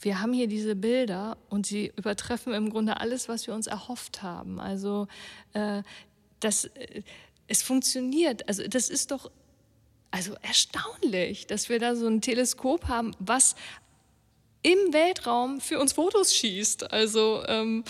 wir 0.00 0.20
haben 0.20 0.32
hier 0.32 0.46
diese 0.46 0.76
Bilder 0.76 1.36
und 1.50 1.66
sie 1.66 1.92
übertreffen 1.96 2.54
im 2.54 2.70
Grunde 2.70 3.00
alles, 3.00 3.28
was 3.28 3.46
wir 3.46 3.54
uns 3.54 3.66
erhofft 3.66 4.22
haben. 4.22 4.60
Also 4.60 5.08
äh, 5.54 5.82
das, 6.40 6.66
äh, 6.66 7.02
es 7.48 7.62
funktioniert. 7.62 8.48
Also 8.48 8.66
das 8.68 8.88
ist 8.88 9.10
doch 9.10 9.30
also 10.10 10.34
erstaunlich, 10.40 11.48
dass 11.48 11.68
wir 11.68 11.80
da 11.80 11.96
so 11.96 12.06
ein 12.06 12.20
Teleskop 12.20 12.86
haben, 12.86 13.12
was 13.18 13.56
im 14.62 14.92
Weltraum 14.92 15.60
für 15.60 15.80
uns 15.80 15.92
Fotos 15.92 16.34
schießt. 16.34 16.92
Also, 16.92 17.42
ähm, 17.46 17.84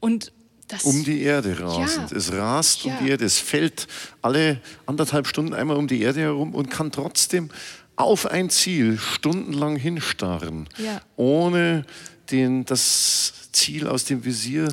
und 0.00 0.32
das, 0.68 0.84
um 0.84 1.02
die 1.04 1.22
Erde 1.22 1.58
rasend. 1.60 2.10
Ja, 2.10 2.16
es 2.16 2.32
rast 2.32 2.84
ja. 2.84 2.92
um 2.92 3.04
die 3.04 3.10
Erde, 3.10 3.24
es 3.24 3.38
fällt 3.38 3.88
alle 4.22 4.60
anderthalb 4.86 5.26
Stunden 5.26 5.54
einmal 5.54 5.76
um 5.76 5.88
die 5.88 6.02
Erde 6.02 6.20
herum 6.20 6.54
und 6.54 6.70
kann 6.70 6.92
trotzdem 6.92 7.50
auf 7.98 8.26
ein 8.26 8.48
Ziel 8.48 8.98
stundenlang 8.98 9.76
hinstarren, 9.76 10.68
ja. 10.78 11.00
ohne 11.16 11.84
den, 12.30 12.64
das 12.64 13.50
Ziel 13.52 13.88
aus 13.88 14.04
dem 14.04 14.24
Visier 14.24 14.68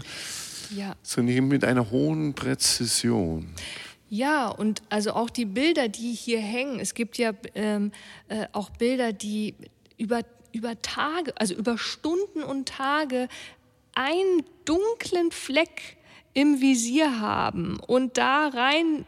zu 1.03 1.21
nehmen 1.21 1.47
mit 1.47 1.63
einer 1.63 1.89
hohen 1.89 2.33
Präzision. 2.33 3.49
Ja, 4.09 4.47
und 4.47 4.81
also 4.89 5.13
auch 5.13 5.29
die 5.29 5.45
Bilder, 5.45 5.87
die 5.87 6.13
hier 6.13 6.39
hängen. 6.39 6.79
Es 6.79 6.93
gibt 6.93 7.17
ja 7.17 7.33
ähm, 7.55 7.91
äh, 8.27 8.45
auch 8.51 8.69
Bilder, 8.69 9.13
die 9.13 9.55
über 9.97 10.21
über 10.55 10.81
Tage, 10.81 11.33
also 11.37 11.53
über 11.53 11.77
Stunden 11.77 12.41
und 12.41 12.69
Tage 12.69 13.27
einen 13.93 14.43
dunklen 14.63 15.31
Fleck 15.31 15.97
im 16.33 16.61
Visier 16.61 17.19
haben 17.19 17.79
und 17.87 18.17
da 18.17 18.47
rein, 18.47 19.05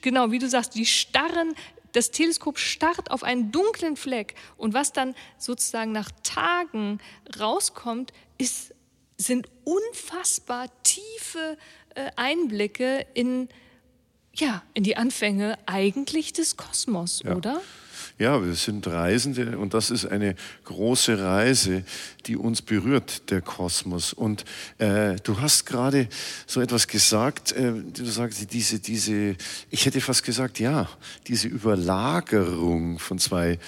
genau 0.00 0.30
wie 0.30 0.38
du 0.38 0.48
sagst, 0.48 0.74
die 0.74 0.86
starren, 0.86 1.54
das 1.96 2.10
Teleskop 2.10 2.58
starrt 2.58 3.10
auf 3.10 3.22
einen 3.22 3.50
dunklen 3.52 3.96
Fleck 3.96 4.34
und 4.58 4.74
was 4.74 4.92
dann 4.92 5.14
sozusagen 5.38 5.92
nach 5.92 6.10
Tagen 6.22 7.00
rauskommt, 7.40 8.12
ist, 8.36 8.74
sind 9.16 9.48
unfassbar 9.64 10.68
tiefe 10.82 11.56
äh, 11.94 12.10
Einblicke 12.16 13.06
in, 13.14 13.48
ja, 14.34 14.62
in 14.74 14.84
die 14.84 14.98
Anfänge 14.98 15.58
eigentlich 15.64 16.34
des 16.34 16.58
Kosmos, 16.58 17.22
ja. 17.24 17.34
oder? 17.34 17.62
Ja, 18.18 18.44
wir 18.44 18.54
sind 18.54 18.86
Reisende 18.86 19.58
und 19.58 19.74
das 19.74 19.90
ist 19.90 20.06
eine 20.06 20.34
große 20.64 21.18
Reise, 21.22 21.84
die 22.26 22.36
uns 22.36 22.62
berührt, 22.62 23.30
der 23.30 23.42
Kosmos. 23.42 24.12
Und 24.12 24.44
äh, 24.78 25.16
du 25.22 25.40
hast 25.40 25.66
gerade 25.66 26.08
so 26.46 26.60
etwas 26.60 26.88
gesagt, 26.88 27.52
äh, 27.52 27.72
du 27.72 28.04
sagst, 28.04 28.52
diese, 28.52 28.78
diese, 28.78 29.36
ich 29.70 29.86
hätte 29.86 30.00
fast 30.00 30.24
gesagt, 30.24 30.58
ja, 30.58 30.88
diese 31.26 31.48
Überlagerung 31.48 32.98
von 32.98 33.18
zwei 33.18 33.58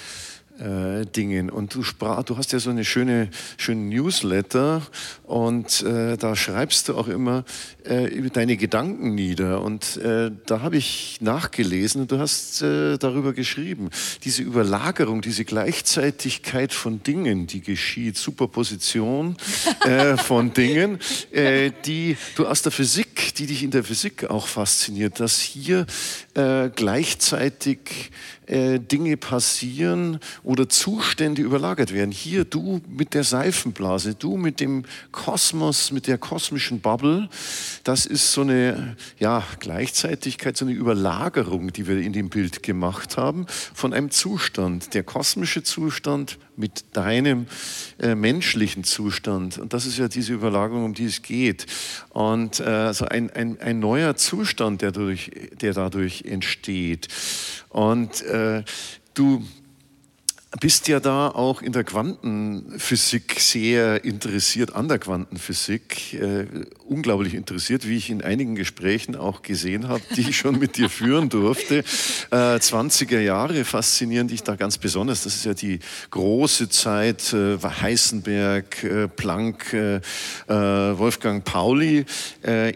äh, 0.59 1.07
Dingen. 1.07 1.51
Und 1.51 1.75
du, 1.75 1.83
sprach, 1.83 2.23
du 2.25 2.37
hast 2.37 2.53
ja 2.53 2.59
so 2.59 2.71
eine 2.71 2.85
schöne, 2.85 3.31
schöne 3.57 3.83
Newsletter 3.83 4.83
und 5.25 5.83
äh, 5.83 6.17
da 6.17 6.35
schreibst 6.35 6.89
du 6.89 6.97
auch 6.97 7.09
immer 7.09 7.45
äh, 7.85 8.29
deine 8.31 8.57
Gedanken 8.57 9.15
nieder. 9.15 9.63
Und 9.63 9.97
äh, 9.99 10.31
da 10.47 10.61
habe 10.61 10.77
ich 10.77 11.19
nachgelesen 11.21 12.03
und 12.03 12.13
du 12.13 12.19
hast 12.19 12.63
äh, 12.63 12.99
darüber 12.99 13.33
geschrieben. 13.33 13.91
Diese 14.25 14.43
Überlagerung, 14.43 15.23
diese 15.23 15.45
Gleichzeitigkeit 15.45 16.73
von 16.73 17.03
Dingen, 17.03 17.47
die 17.47 17.61
geschieht, 17.61 18.17
Superposition 18.17 19.37
äh, 19.85 20.17
von 20.17 20.53
Dingen, 20.59 20.99
die 21.85 22.17
du 22.35 22.47
aus 22.47 22.63
der 22.63 22.73
Physik 22.73 23.35
die 23.37 23.47
dich 23.47 23.63
in 23.63 23.71
der 23.71 23.85
Physik 23.85 24.29
auch 24.31 24.47
fasziniert, 24.47 25.21
dass 25.21 25.41
hier 25.41 25.87
gleichzeitig 26.35 28.11
äh, 28.49 28.79
Dinge 28.81 29.17
passieren 29.17 30.21
oder 30.43 30.69
Zustände 30.69 31.43
überlagert 31.43 31.93
werden. 31.93 32.11
Hier 32.11 32.45
du 32.45 32.81
mit 32.89 33.15
der 33.15 33.25
Seifenblase, 33.25 34.15
du 34.15 34.37
mit 34.37 34.61
dem 34.61 34.85
Kosmos, 35.13 35.93
mit 35.93 36.07
der 36.07 36.19
kosmischen 36.19 36.81
Bubble, 36.81 37.29
das 37.85 38.07
ist 38.07 38.33
so 38.33 38.43
eine 38.43 38.97
ja, 39.19 39.43
Gleichzeitigkeit, 39.59 40.57
so 40.57 40.65
eine 40.65 40.75
Überlagerung, 40.75 41.73
die 41.73 41.87
wir 41.87 41.99
in 41.99 42.13
dem 42.13 42.29
Bild 42.29 42.63
gemacht 42.63 43.17
haben, 43.17 43.47
von 43.49 43.93
einem 43.93 44.11
Zustand. 44.11 44.95
Der 44.95 45.03
kosmische 45.03 45.63
Zustand 45.63 46.39
mit 46.57 46.85
deinem 46.93 47.47
äh, 48.01 48.15
menschlichen 48.15 48.85
Zustand. 48.85 49.59
Und 49.59 49.73
das 49.73 49.87
ist 49.87 49.99
ja 49.99 50.09
diese 50.09 50.35
Überlagerung, 50.35 50.85
um 50.85 50.95
die 50.95 51.07
es 51.07 51.23
geht. 51.23 51.67
Und 52.11 52.61
äh, 52.61 52.65
also 52.65 53.07
ein, 53.07 53.31
ein, 53.31 53.61
ein 53.61 53.79
neuer 53.79 54.17
Zustand, 54.17 54.83
der, 54.83 54.93
durch, 54.93 55.31
der 55.61 55.73
dadurch 55.73 56.23
entsteht. 56.23 57.09
Und 57.69 58.23
äh, 58.23 58.65
du 59.15 59.45
bist 60.61 60.89
ja 60.89 60.99
da 60.99 61.29
auch 61.29 61.61
in 61.61 61.73
der 61.73 61.85
Quantenphysik 61.85 63.39
sehr 63.39 64.03
interessiert, 64.03 64.75
an 64.75 64.89
der 64.89 64.99
Quantenphysik, 64.99 66.15
äh, 66.15 66.47
unglaublich 66.87 67.35
interessiert, 67.35 67.87
wie 67.87 67.99
ich 67.99 68.09
in 68.09 68.23
einigen 68.23 68.55
Gesprächen 68.55 69.15
auch 69.15 69.43
gesehen 69.43 69.89
habe, 69.89 70.01
die 70.17 70.23
ich 70.23 70.39
schon 70.39 70.59
mit 70.59 70.79
dir 70.79 70.89
führen 70.89 71.29
durfte. 71.29 71.85
Äh, 72.31 72.35
20er 72.35 73.21
Jahre 73.21 73.63
faszinieren 73.67 74.29
dich 74.29 74.43
da 74.43 74.57
ganz 74.57 74.79
besonders. 74.79 75.25
Das 75.25 75.35
ist 75.35 75.45
ja 75.45 75.53
die 75.53 75.81
große 76.11 76.71
Zeit, 76.71 77.35
äh, 77.35 77.59
Heisenberg, 77.59 78.83
äh, 78.85 79.07
Planck, 79.07 79.75
äh, 79.75 79.97
äh, 79.97 80.01
Wolfgang 80.49 81.45
Pauli, 81.45 82.07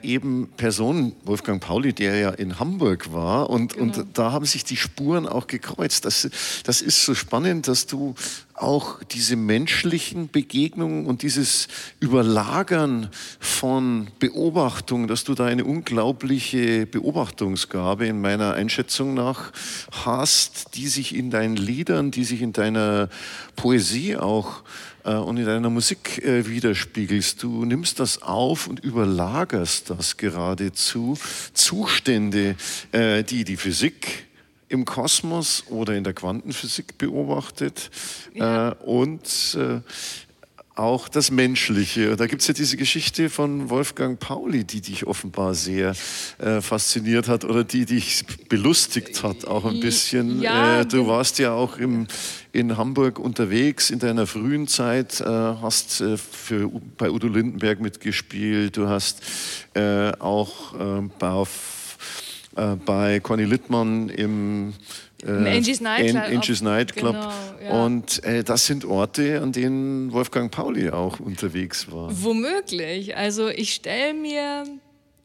eben 0.03 0.49
Personen, 0.57 1.13
Wolfgang 1.25 1.63
Pauli, 1.63 1.93
der 1.93 2.17
ja 2.17 2.31
in 2.31 2.59
Hamburg 2.59 3.13
war 3.13 3.49
und, 3.49 3.75
genau. 3.75 3.85
und 3.85 4.07
da 4.15 4.33
haben 4.33 4.45
sich 4.45 4.65
die 4.65 4.77
Spuren 4.77 5.27
auch 5.27 5.47
gekreuzt. 5.47 6.05
Das, 6.05 6.29
das 6.65 6.83
ist 6.83 7.05
so 7.05 7.15
spannend 7.15 7.62
dass 7.69 7.87
du 7.87 8.15
auch 8.55 9.03
diese 9.03 9.37
menschlichen 9.37 10.31
Begegnungen 10.31 11.07
und 11.07 11.23
dieses 11.23 11.69
Überlagern 12.01 13.09
von 13.41 14.09
Beobachtung, 14.19 15.09
dass 15.09 15.25
du 15.25 15.35
da 15.35 15.47
eine 15.47 15.65
unglaubliche 15.65 16.87
Beobachtungsgabe 16.87 18.07
in 18.07 18.21
meiner 18.21 18.55
Einschätzung 18.55 19.15
nach 19.15 19.53
hast, 20.05 20.77
die 20.77 20.89
sich 20.89 21.15
in 21.15 21.31
deinen 21.31 21.57
Liedern, 21.57 22.11
die 22.11 22.25
sich 22.25 22.43
in 22.43 22.53
deiner 22.53 23.09
Poesie 23.57 24.17
auch 24.17 24.63
äh, 25.05 25.15
und 25.15 25.37
in 25.37 25.47
deiner 25.47 25.71
Musik 25.71 26.25
äh, 26.25 26.47
widerspiegelst. 26.47 27.43
Du 27.43 27.65
nimmst 27.65 28.01
das 28.01 28.23
auf 28.23 28.69
und 28.69 28.81
überlagerst 28.81 29.91
das 29.91 30.17
geradezu. 30.17 31.19
Zustände, 31.53 32.57
äh, 32.93 33.25
die 33.25 33.45
die 33.45 33.57
Physik 33.57 34.27
im 34.73 34.85
Kosmos 34.85 35.65
oder 35.69 35.95
in 35.95 36.05
der 36.05 36.15
Quantenphysik 36.15 36.99
beobachtet 36.99 37.91
ja. 38.35 38.71
äh, 38.71 38.75
und 38.85 39.57
äh, 39.59 39.81
auch 40.75 41.09
das 41.09 41.31
Menschliche. 41.31 42.17
Da 42.17 42.27
gibt 42.27 42.41
es 42.41 42.49
ja 42.49 42.55
diese 42.55 42.79
Geschichte 42.79 43.29
von 43.29 43.69
Wolfgang 43.69 44.19
Pauli, 44.19 44.65
die 44.65 44.81
dich 44.81 45.07
offenbar 45.07 45.55
sehr 45.55 45.95
äh, 46.39 46.63
fasziniert 46.63 47.29
hat 47.29 47.45
oder 47.45 47.63
die 47.63 47.85
dich 47.85 48.25
belustigt 48.49 49.23
hat, 49.23 49.45
auch 49.45 49.67
ein 49.67 49.81
bisschen. 49.81 50.41
Ja, 50.41 50.81
äh, 50.81 50.87
du 50.87 51.07
warst 51.07 51.39
ja 51.39 51.53
auch 51.53 51.77
im, 51.77 52.07
in 52.53 52.79
Hamburg 52.79 53.19
unterwegs 53.19 53.91
in 53.91 53.99
deiner 53.99 54.27
frühen 54.27 54.67
Zeit, 54.67 55.21
äh, 55.21 55.27
hast 55.27 56.01
äh, 56.01 56.17
für, 56.17 56.71
bei 56.97 57.11
Udo 57.11 57.29
Lindenberg 57.29 57.81
mitgespielt, 57.81 58.79
du 58.79 58.89
hast 58.89 59.21
äh, 59.75 60.13
auch 60.19 60.75
äh, 60.75 61.03
bei 61.19 61.29
äh, 62.57 62.77
bei 62.77 63.21
Conny 63.21 63.45
Littmann 63.45 64.09
im 64.09 64.75
äh, 65.25 65.31
Angie's 65.31 65.81
Night 65.81 66.11
Club. 66.11 66.25
Angie's 66.25 66.63
Night 66.63 66.97
Club. 66.97 67.15
Genau, 67.15 67.31
ja. 67.65 67.85
Und 67.85 68.25
äh, 68.25 68.43
das 68.45 68.67
sind 68.67 68.85
Orte, 68.85 69.41
an 69.41 69.53
denen 69.53 70.13
Wolfgang 70.13 70.51
Pauli 70.51 70.91
auch 70.91 71.21
unterwegs 71.21 71.91
war. 71.91 72.09
Womöglich. 72.13 73.17
Also 73.17 73.49
ich 73.49 73.75
stelle 73.75 74.15
mir 74.15 74.65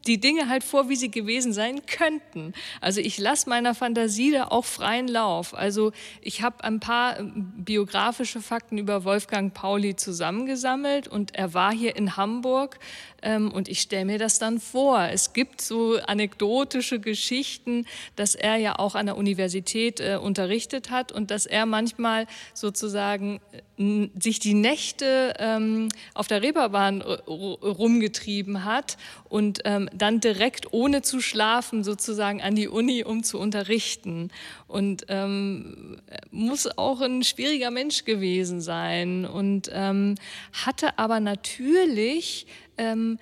die 0.06 0.18
Dinge 0.18 0.48
halt 0.48 0.64
vor, 0.64 0.88
wie 0.88 0.96
sie 0.96 1.10
gewesen 1.10 1.52
sein 1.52 1.82
könnten. 1.86 2.54
Also 2.80 3.00
ich 3.00 3.18
lasse 3.18 3.48
meiner 3.48 3.74
Fantasie 3.74 4.32
da 4.32 4.44
auch 4.44 4.64
freien 4.64 5.06
Lauf. 5.06 5.54
Also 5.54 5.92
ich 6.22 6.42
habe 6.42 6.64
ein 6.64 6.80
paar 6.80 7.18
ähm, 7.18 7.52
biografische 7.56 8.40
Fakten 8.40 8.78
über 8.78 9.04
Wolfgang 9.04 9.52
Pauli 9.52 9.96
zusammengesammelt 9.96 11.08
und 11.08 11.34
er 11.34 11.52
war 11.52 11.72
hier 11.72 11.94
in 11.94 12.16
Hamburg 12.16 12.78
und 13.20 13.68
ich 13.68 13.80
stelle 13.80 14.04
mir 14.04 14.18
das 14.18 14.38
dann 14.38 14.60
vor. 14.60 15.08
Es 15.10 15.32
gibt 15.32 15.60
so 15.60 15.98
anekdotische 16.06 17.00
Geschichten, 17.00 17.84
dass 18.14 18.34
er 18.34 18.56
ja 18.56 18.78
auch 18.78 18.94
an 18.94 19.06
der 19.06 19.16
Universität 19.16 20.00
äh, 20.00 20.18
unterrichtet 20.22 20.90
hat 20.90 21.10
und 21.10 21.30
dass 21.30 21.44
er 21.44 21.66
manchmal 21.66 22.26
sozusagen 22.54 23.40
äh, 23.76 24.08
sich 24.20 24.38
die 24.38 24.54
Nächte 24.54 25.34
ähm, 25.38 25.88
auf 26.14 26.28
der 26.28 26.42
Reeperbahn 26.42 27.02
rumgetrieben 27.02 28.64
hat 28.64 28.96
und 29.28 29.60
ähm, 29.64 29.88
dann 29.92 30.20
direkt 30.20 30.72
ohne 30.72 31.02
zu 31.02 31.20
schlafen 31.20 31.84
sozusagen 31.84 32.40
an 32.40 32.54
die 32.54 32.68
Uni, 32.68 33.04
um 33.04 33.22
zu 33.22 33.38
unterrichten. 33.38 34.30
Und 34.66 35.06
ähm, 35.08 36.00
muss 36.30 36.66
auch 36.78 37.00
ein 37.00 37.24
schwieriger 37.24 37.70
Mensch 37.70 38.04
gewesen 38.04 38.60
sein 38.60 39.24
und 39.24 39.70
ähm, 39.72 40.16
hatte 40.52 40.98
aber 40.98 41.20
natürlich 41.20 42.46
ähm, 42.78 43.18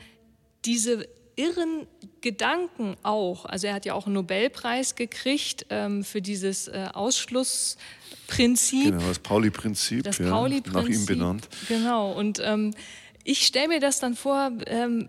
diese 0.64 1.08
irren 1.36 1.86
Gedanken 2.20 2.96
auch. 3.02 3.44
Also 3.44 3.66
er 3.66 3.74
hat 3.74 3.84
ja 3.84 3.94
auch 3.94 4.06
einen 4.06 4.14
Nobelpreis 4.14 4.94
gekriegt 4.94 5.66
ähm, 5.70 6.02
für 6.02 6.22
dieses 6.22 6.68
äh, 6.68 6.88
Ausschlussprinzip. 6.92 8.84
Genau, 8.84 9.08
das 9.08 9.18
Pauli-Prinzip, 9.18 10.02
das 10.02 10.18
ja, 10.18 10.30
Pauli 10.30 10.62
nach 10.72 10.88
ihm 10.88 11.04
benannt. 11.06 11.48
Genau, 11.68 12.12
und 12.12 12.40
ähm, 12.42 12.72
ich 13.28 13.44
stelle 13.44 13.68
mir 13.68 13.80
das 13.80 13.98
dann 13.98 14.14
vor, 14.14 14.52
ähm, 14.66 15.08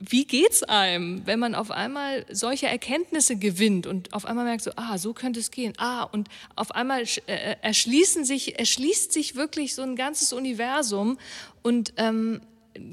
wie 0.00 0.26
es 0.50 0.64
einem, 0.64 1.24
wenn 1.26 1.38
man 1.38 1.54
auf 1.54 1.70
einmal 1.70 2.26
solche 2.30 2.66
Erkenntnisse 2.66 3.36
gewinnt 3.36 3.86
und 3.86 4.12
auf 4.12 4.26
einmal 4.26 4.44
merkt 4.44 4.62
so, 4.62 4.72
ah, 4.74 4.98
so 4.98 5.14
könnte 5.14 5.38
es 5.38 5.52
gehen, 5.52 5.72
ah, 5.78 6.02
und 6.02 6.28
auf 6.56 6.72
einmal 6.72 7.04
äh, 7.26 7.56
erschließen 7.62 8.24
sich, 8.24 8.58
erschließt 8.58 9.12
sich 9.12 9.36
wirklich 9.36 9.76
so 9.76 9.82
ein 9.82 9.94
ganzes 9.94 10.32
Universum 10.32 11.18
und 11.62 11.94
ähm, 11.98 12.40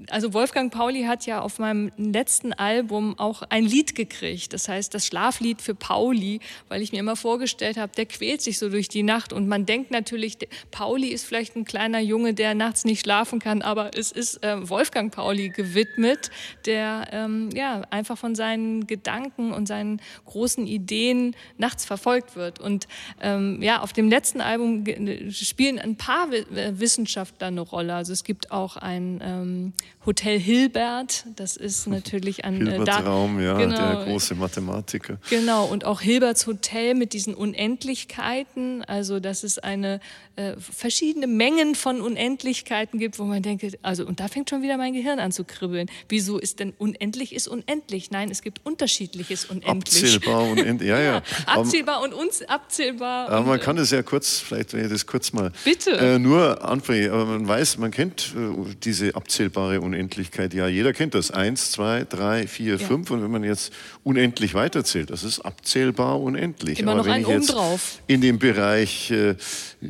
also 0.10 0.34
Wolfgang 0.34 0.74
Pauli 0.74 1.04
hat 1.04 1.26
ja 1.26 1.42
auf 1.42 1.60
meinem 1.60 1.92
letzten 1.98 2.54
Album 2.54 3.18
auch 3.18 3.44
ein 3.50 3.64
Lied 3.64 3.96
gekriegt. 3.96 4.54
Das 4.54 4.68
heißt, 4.68 4.94
das 4.94 5.06
Schlaflied 5.06 5.62
für 5.62 5.76
Pauli, 5.76 6.40
weil 6.68 6.82
ich 6.82 6.92
mir 6.92 7.00
immer 7.00 7.16
vorgestellt 7.16 7.78
habe, 7.78 7.92
der 7.96 8.06
quält 8.06 8.42
sich 8.42 8.60
so 8.60 8.70
durch 8.70 8.90
die 8.90 9.04
Nacht. 9.04 9.34
Und 9.34 9.48
man 9.48 9.66
denkt 9.66 9.92
natürlich, 9.92 10.38
Pauli 10.72 11.08
ist 11.08 11.26
vielleicht 11.26 11.56
ein 11.56 11.66
kleiner 11.66 12.00
Junge, 12.00 12.34
der 12.34 12.56
nachts 12.56 12.86
nicht 12.86 13.02
schlafen 13.02 13.40
kann, 13.40 13.62
aber 13.62 13.92
es 13.98 14.12
ist 14.12 14.44
äh, 14.44 14.70
Wolfgang 14.70 15.14
Pauli 15.14 15.50
gewidmet, 15.50 16.30
der 16.66 17.08
ähm, 17.12 17.50
ja 17.54 17.82
einfach 17.90 18.18
von 18.18 18.36
seinen 18.36 18.88
Gedanken 18.88 19.54
und 19.54 19.68
seinen 19.68 20.02
großen 20.26 20.68
Ideen 20.68 21.36
nachts 21.58 21.86
verfolgt 21.86 22.36
wird. 22.36 22.60
Und 22.60 22.88
ähm, 23.22 23.62
ja, 23.62 23.82
auf 23.82 23.94
dem 23.94 24.10
letzten 24.10 24.42
Album 24.42 24.84
spielen 25.32 25.80
ein 25.80 25.96
paar 25.96 26.30
Wissenschaftler 26.32 27.48
eine 27.48 27.62
Rolle. 27.62 27.94
Also 27.96 28.14
es 28.14 28.24
gibt 28.24 28.52
auch 28.52 28.78
ein 28.78 29.22
ähm, 29.24 29.69
Hotel 30.06 30.40
Hilbert, 30.40 31.26
das 31.36 31.58
ist 31.58 31.86
natürlich 31.88 32.46
ein 32.46 32.66
äh, 32.66 32.72
Hilberts 32.72 33.06
Raum, 33.06 33.40
ja, 33.40 33.58
genau, 33.58 33.76
der 33.76 34.06
große 34.06 34.34
Mathematiker. 34.36 35.18
Genau, 35.30 35.66
und 35.66 35.86
auch 35.86 36.02
Hilberts 36.02 36.48
Hotel 36.48 36.96
mit 36.96 37.14
diesen 37.14 37.36
Unendlichkeiten, 37.36 38.84
also 38.84 39.20
dass 39.20 39.44
es 39.44 39.60
eine 39.60 40.00
äh, 40.36 40.54
verschiedene 40.58 41.28
Mengen 41.28 41.76
von 41.76 42.02
Unendlichkeiten 42.02 42.98
gibt, 42.98 43.20
wo 43.20 43.26
man 43.26 43.44
denkt, 43.44 43.78
also 43.82 44.06
und 44.06 44.20
da 44.20 44.30
fängt 44.30 44.50
schon 44.50 44.62
wieder 44.62 44.78
mein 44.78 44.94
Gehirn 44.94 45.20
an 45.20 45.32
zu 45.32 45.44
kribbeln. 45.44 45.92
Wieso 46.08 46.40
ist 46.40 46.60
denn 46.60 46.74
unendlich 46.78 47.36
ist 47.36 47.48
unendlich? 47.48 48.10
Nein, 48.10 48.32
es 48.32 48.42
gibt 48.42 48.66
unterschiedliches 48.66 49.46
unendlich. 49.46 50.16
Abzählbar 50.16 50.44
unendlich, 50.44 50.90
ja, 50.90 51.00
ja. 51.00 51.14
ja 51.14 51.24
abzählbar 51.46 52.02
und 52.02 52.14
uns 52.14 52.42
abzählbar. 52.44 53.30
Aber 53.30 53.46
man 53.46 53.60
kann 53.60 53.78
es 53.78 53.92
ja 53.92 54.02
kurz, 54.02 54.40
vielleicht 54.40 54.74
wenn 54.74 54.86
ich 54.86 54.92
das 54.92 55.06
kurz 55.06 55.34
mal 55.34 55.52
Bitte. 55.66 55.92
Äh, 55.92 56.20
nur 56.20 56.64
anfangen, 56.64 57.12
aber 57.12 57.26
man 57.26 57.48
weiß, 57.48 57.78
man 57.78 57.92
kennt 57.92 58.34
äh, 58.36 58.74
diese 58.82 59.16
abzählbare 59.60 59.82
Unendlichkeit, 59.82 60.54
ja, 60.54 60.68
jeder 60.68 60.94
kennt 60.94 61.14
das. 61.14 61.32
Eins, 61.32 61.72
zwei, 61.72 62.06
drei, 62.08 62.48
vier, 62.48 62.76
ja. 62.76 62.88
fünf 62.88 63.12
und 63.12 63.22
wenn 63.22 63.32
man 63.32 63.44
jetzt 63.44 63.74
unendlich 64.04 64.54
weiterzählt, 64.54 65.10
das 65.10 65.24
ist 65.24 65.40
abzählbar 65.42 66.20
unendlich. 66.20 66.80
Immer 66.80 66.92
aber 66.92 67.04
noch 67.04 67.08
ein 67.08 67.26
oben 67.26 67.46
drauf. 67.46 68.00
In 68.08 68.22
dem 68.22 68.40
Bereich 68.40 69.12
äh, 69.12 69.36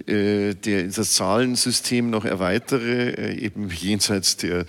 äh, 0.08 0.55
der, 0.55 0.84
das 0.84 1.13
Zahlensystem 1.13 2.10
noch 2.10 2.25
erweitere, 2.25 3.12
äh, 3.12 3.36
eben 3.38 3.69
jenseits 3.79 4.38
der, 4.38 4.65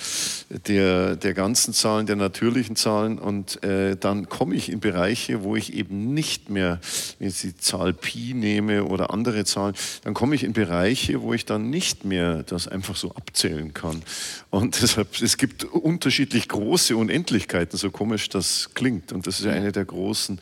der, 0.66 1.16
der 1.16 1.34
ganzen 1.34 1.72
Zahlen, 1.72 2.06
der 2.06 2.16
natürlichen 2.16 2.76
Zahlen. 2.76 3.18
Und 3.18 3.62
äh, 3.64 3.96
dann 3.96 4.28
komme 4.28 4.54
ich 4.54 4.70
in 4.70 4.80
Bereiche, 4.80 5.42
wo 5.42 5.56
ich 5.56 5.74
eben 5.74 6.12
nicht 6.12 6.50
mehr, 6.50 6.80
wenn 7.18 7.28
ich 7.28 7.40
die 7.40 7.56
Zahl 7.56 7.92
Pi 7.92 8.34
nehme 8.34 8.84
oder 8.84 9.12
andere 9.12 9.44
Zahlen, 9.44 9.74
dann 10.04 10.14
komme 10.14 10.34
ich 10.34 10.44
in 10.44 10.52
Bereiche, 10.52 11.22
wo 11.22 11.32
ich 11.32 11.46
dann 11.46 11.70
nicht 11.70 12.04
mehr 12.04 12.42
das 12.42 12.68
einfach 12.68 12.96
so 12.96 13.14
abzählen 13.14 13.72
kann. 13.74 14.02
Und 14.50 14.82
das 14.82 14.89
deshalb, 14.90 15.22
es 15.22 15.36
gibt 15.36 15.64
unterschiedlich 15.64 16.48
große 16.48 16.96
Unendlichkeiten, 16.96 17.76
so 17.76 17.90
komisch 17.90 18.28
das 18.28 18.70
klingt. 18.74 19.12
Und 19.12 19.26
das 19.26 19.38
ist 19.38 19.46
ja 19.46 19.52
eine 19.52 19.72
der 19.72 19.84
großen 19.84 20.40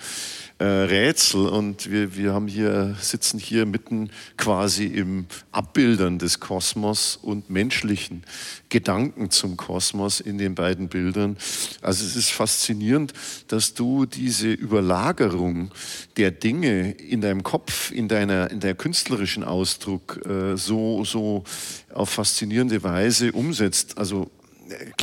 äh, 0.58 0.64
Rätsel. 0.64 1.48
Und 1.48 1.90
wir, 1.90 2.16
wir 2.16 2.32
haben 2.32 2.48
hier, 2.48 2.96
sitzen 3.00 3.38
hier 3.38 3.66
mitten 3.66 4.10
quasi 4.36 4.86
im 4.86 5.26
Abbildern 5.52 6.18
des 6.18 6.40
Kosmos 6.40 7.16
und 7.20 7.50
menschlichen 7.50 8.24
Gedanken 8.70 9.30
zum 9.30 9.56
Kosmos 9.56 10.20
in 10.20 10.38
den 10.38 10.54
beiden 10.54 10.88
Bildern. 10.88 11.36
Also 11.82 12.04
es 12.04 12.16
ist 12.16 12.30
faszinierend, 12.30 13.12
dass 13.48 13.74
du 13.74 14.06
diese 14.06 14.50
Überlagerung 14.50 15.70
der 16.16 16.30
Dinge 16.30 16.92
in 16.92 17.20
deinem 17.20 17.42
Kopf, 17.42 17.90
in 17.90 18.08
deiner, 18.08 18.50
in 18.50 18.60
der 18.60 18.74
künstlerischen 18.74 19.44
Ausdruck 19.44 20.24
äh, 20.26 20.56
so, 20.56 21.04
so 21.04 21.44
auf 21.92 22.10
faszinierende 22.10 22.82
Weise 22.82 23.32
umsetzt. 23.32 23.98
Also 23.98 24.30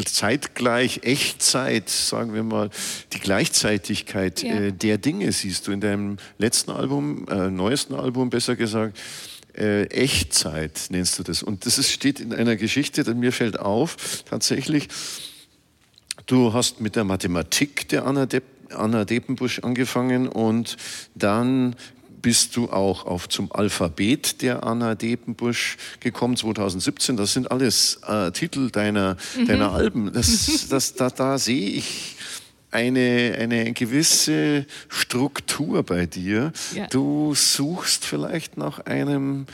zeitgleich, 0.06 1.02
Echtzeit, 1.04 1.90
sagen 1.90 2.34
wir 2.34 2.44
mal, 2.44 2.70
die 3.14 3.20
Gleichzeitigkeit 3.20 4.44
ja. 4.44 4.56
äh, 4.56 4.72
der 4.72 4.98
Dinge 4.98 5.32
siehst 5.32 5.68
du 5.68 5.72
in 5.72 5.82
deinem 5.82 6.18
letzten 6.38 6.72
Album, 6.72 7.28
äh, 7.30 7.50
neuesten 7.50 7.96
Album 7.96 8.30
besser 8.30 8.56
gesagt. 8.56 9.00
Äh, 9.58 9.84
Echtzeit 9.86 10.88
nennst 10.90 11.18
du 11.18 11.24
das. 11.24 11.42
Und 11.42 11.66
das 11.66 11.78
ist, 11.78 11.92
steht 11.92 12.20
in 12.20 12.34
einer 12.34 12.56
Geschichte, 12.56 13.04
denn 13.04 13.20
mir 13.20 13.32
fällt 13.32 13.60
auf, 13.60 14.24
tatsächlich, 14.26 14.90
du 16.26 16.54
hast 16.54 16.82
mit 16.82 16.96
der 16.96 17.04
Mathematik 17.04 17.88
der 17.90 18.06
Anna, 18.06 18.26
Depp, 18.26 18.44
Anna 18.72 19.06
Depenbusch 19.06 19.60
angefangen 19.60 20.28
und 20.28 20.76
dann 21.14 21.76
bist 22.26 22.56
du 22.56 22.72
auch 22.72 23.06
auf 23.06 23.30
zum 23.30 23.52
Alphabet 23.52 24.42
der 24.42 24.64
Anna 24.64 24.96
Depenbusch 24.96 25.78
gekommen 26.00 26.36
2017. 26.36 27.18
Das 27.18 27.34
sind 27.34 27.52
alles 27.52 28.00
äh, 28.08 28.32
Titel 28.32 28.72
deiner, 28.72 29.16
mhm. 29.38 29.46
deiner 29.46 29.72
Alben. 29.74 30.12
Das, 30.12 30.68
das, 30.68 30.96
da, 30.96 31.12
da 31.12 31.38
sehe 31.38 31.70
ich 31.70 32.16
eine, 32.72 33.38
eine 33.40 33.74
gewisse 33.74 34.66
Struktur 34.90 35.84
bei 35.84 36.08
dir. 36.08 36.52
Ja. 36.74 36.88
Du 36.88 37.36
suchst 37.36 38.06
vielleicht 38.06 38.58
nach 38.58 38.80
einem 38.80 39.46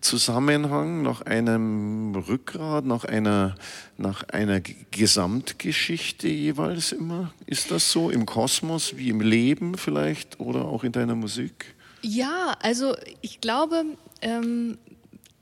Zusammenhang, 0.00 1.02
nach 1.02 1.22
einem 1.22 2.14
Rückgrat, 2.14 2.84
nach 2.84 3.02
einer, 3.02 3.56
nach 3.98 4.22
einer 4.28 4.60
Gesamtgeschichte 4.92 6.28
jeweils 6.28 6.92
immer. 6.92 7.32
Ist 7.46 7.72
das 7.72 7.90
so 7.90 8.08
im 8.08 8.24
Kosmos 8.24 8.96
wie 8.96 9.08
im 9.08 9.20
Leben 9.20 9.76
vielleicht 9.76 10.38
oder 10.38 10.66
auch 10.66 10.84
in 10.84 10.92
deiner 10.92 11.16
Musik? 11.16 11.74
Ja, 12.02 12.56
also 12.62 12.96
ich 13.20 13.40
glaube, 13.40 13.84
ähm, 14.22 14.78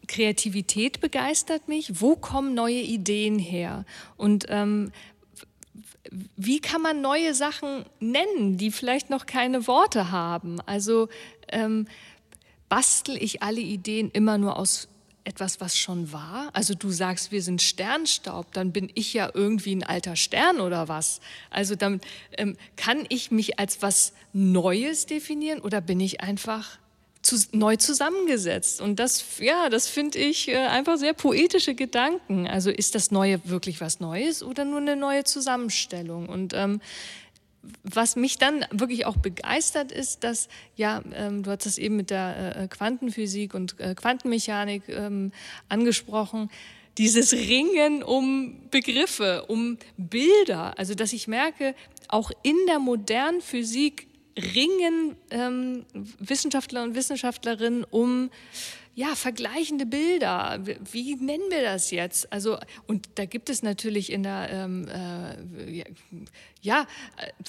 Kreativität 0.07 1.01
begeistert 1.01 1.69
mich. 1.69 2.01
Wo 2.01 2.17
kommen 2.17 2.55
neue 2.55 2.81
Ideen 2.81 3.39
her? 3.39 3.85
Und 4.17 4.47
ähm, 4.49 4.91
wie 6.37 6.61
kann 6.61 6.81
man 6.83 7.01
neue 7.01 7.35
Sachen 7.35 7.85
nennen, 8.01 8.57
die 8.57 8.71
vielleicht 8.71 9.11
noch 9.11 9.27
keine 9.27 9.67
Worte 9.67 10.11
haben? 10.11 10.61
Also 10.63 11.09
ähm, 11.49 11.87
bastel 12.69 13.23
ich 13.23 13.43
alle 13.43 13.61
Ideen 13.61 14.11
immer 14.11 14.39
nur 14.39 14.59
aus 14.59 14.89
etwas, 15.29 15.61
was 15.61 15.77
schon 15.77 16.11
war? 16.13 16.49
Also 16.55 16.75
du 16.75 16.91
sagst, 16.91 17.31
wir 17.31 17.43
sind 17.43 17.61
Sternstaub, 17.61 18.51
dann 18.53 18.73
bin 18.73 18.91
ich 18.95 19.13
ja 19.13 19.31
irgendwie 19.35 19.77
ein 19.77 19.83
alter 19.83 20.17
Stern 20.17 20.61
oder 20.61 20.89
was? 20.89 21.21
Also 21.51 21.75
dann 21.75 22.01
ähm, 22.37 22.57
kann 22.77 23.05
ich 23.11 23.31
mich 23.31 23.59
als 23.59 23.83
was 23.83 24.15
Neues 24.33 25.05
definieren 25.07 25.61
oder 25.61 25.83
bin 25.83 26.01
ich 26.01 26.23
einfach 26.23 26.79
zu, 27.21 27.37
neu 27.53 27.77
zusammengesetzt? 27.77 28.81
Und 28.81 28.99
das, 28.99 29.39
ja, 29.39 29.69
das 29.69 29.87
finde 29.87 30.19
ich 30.19 30.49
äh, 30.49 30.57
einfach 30.57 30.97
sehr 30.97 31.13
poetische 31.13 31.75
Gedanken. 31.75 32.47
Also 32.47 32.71
ist 32.71 32.95
das 32.95 33.11
Neue 33.11 33.41
wirklich 33.45 33.83
was 33.83 34.01
Neues 34.01 34.43
oder 34.43 34.65
nur 34.65 34.81
eine 34.81 34.97
neue 34.97 35.25
Zusammenstellung? 35.25 36.29
Und 36.29 36.55
ähm, 36.55 36.81
was 37.83 38.17
mich 38.17 38.39
dann 38.39 38.65
wirklich 38.71 39.07
auch 39.07 39.17
begeistert 39.17 39.93
ist, 39.93 40.25
dass, 40.25 40.49
ja, 40.77 41.03
ähm, 41.13 41.43
du 41.43 41.51
hast 41.51 41.67
das 41.67 41.79
eben 41.79 41.97
mit 41.97 42.11
der 42.11 42.57
äh, 42.57 42.69
Quantenphysik 42.69 43.55
und 43.55 43.79
äh, 43.81 43.95
Quantenmechanik 43.95 44.89
ähm, 44.89 45.33
angesprochen, 45.69 46.51
dieses 46.99 47.33
Ringen 47.33 48.03
um 48.03 48.69
Begriffe, 48.71 49.45
um 49.47 49.79
Bilder, 49.97 50.79
also 50.79 50.95
dass 50.95 51.13
ich 51.13 51.29
merke, 51.29 51.75
auch 52.09 52.31
in 52.43 52.57
der 52.67 52.81
modernen 52.81 53.41
Physik 53.41 54.09
ringen 54.55 55.17
ähm, 55.31 55.85
Wissenschaftler 56.19 56.83
und 56.83 56.95
Wissenschaftlerinnen 56.95 57.85
um 57.85 58.31
ja, 58.99 59.15
vergleichende 59.15 59.87
Bilder. 59.87 60.59
Wie 60.91 61.15
nennen 61.15 61.45
wir 61.51 61.63
das 61.63 61.93
jetzt? 61.93 62.33
Also, 62.33 62.59
und 62.89 63.09
da 63.15 63.27
gibt 63.27 63.49
es 63.49 63.63
natürlich 63.63 64.11
in 64.11 64.25
der, 64.25 64.49
ähm, 64.51 64.89
äh, 64.89 65.85
ja, 66.63 66.85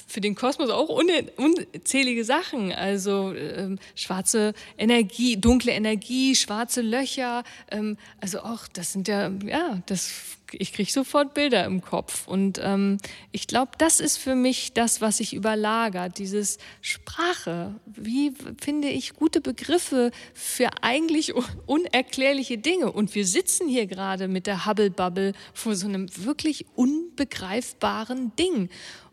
für 0.05 0.21
den 0.21 0.35
Kosmos 0.35 0.69
auch 0.69 0.89
unzählige 0.89 2.23
Sachen. 2.23 2.71
Also 2.71 3.33
ähm, 3.33 3.79
schwarze 3.95 4.53
Energie, 4.77 5.38
dunkle 5.38 5.71
Energie, 5.71 6.35
schwarze 6.35 6.81
Löcher. 6.81 7.43
Ähm, 7.71 7.97
also 8.21 8.41
auch, 8.41 8.67
das 8.67 8.93
sind 8.93 9.07
ja, 9.07 9.31
ja, 9.43 9.81
das 9.88 10.38
ich 10.53 10.73
kriege 10.73 10.91
sofort 10.91 11.33
Bilder 11.33 11.65
im 11.65 11.81
Kopf. 11.81 12.27
Und 12.27 12.59
ähm, 12.63 12.97
ich 13.31 13.47
glaube, 13.47 13.71
das 13.77 13.99
ist 13.99 14.17
für 14.17 14.35
mich 14.35 14.73
das, 14.73 15.01
was 15.01 15.17
sich 15.17 15.33
überlagert, 15.33 16.17
dieses 16.17 16.57
Sprache. 16.81 17.79
Wie 17.85 18.33
finde 18.62 18.89
ich 18.89 19.13
gute 19.13 19.41
Begriffe 19.41 20.12
für 20.33 20.69
eigentlich 20.81 21.33
unerklärliche 21.65 22.57
Dinge? 22.57 22.91
Und 22.91 23.15
wir 23.15 23.25
sitzen 23.25 23.67
hier 23.67 23.88
gerade 23.88 24.27
mit 24.27 24.47
der 24.47 24.65
Hubble-Bubble 24.65 25.33
vor 25.53 25.75
so 25.75 25.88
einem 25.88 26.07
wirklich 26.15 26.65
unbegreifbaren 26.75 28.35
Ding. 28.35 28.69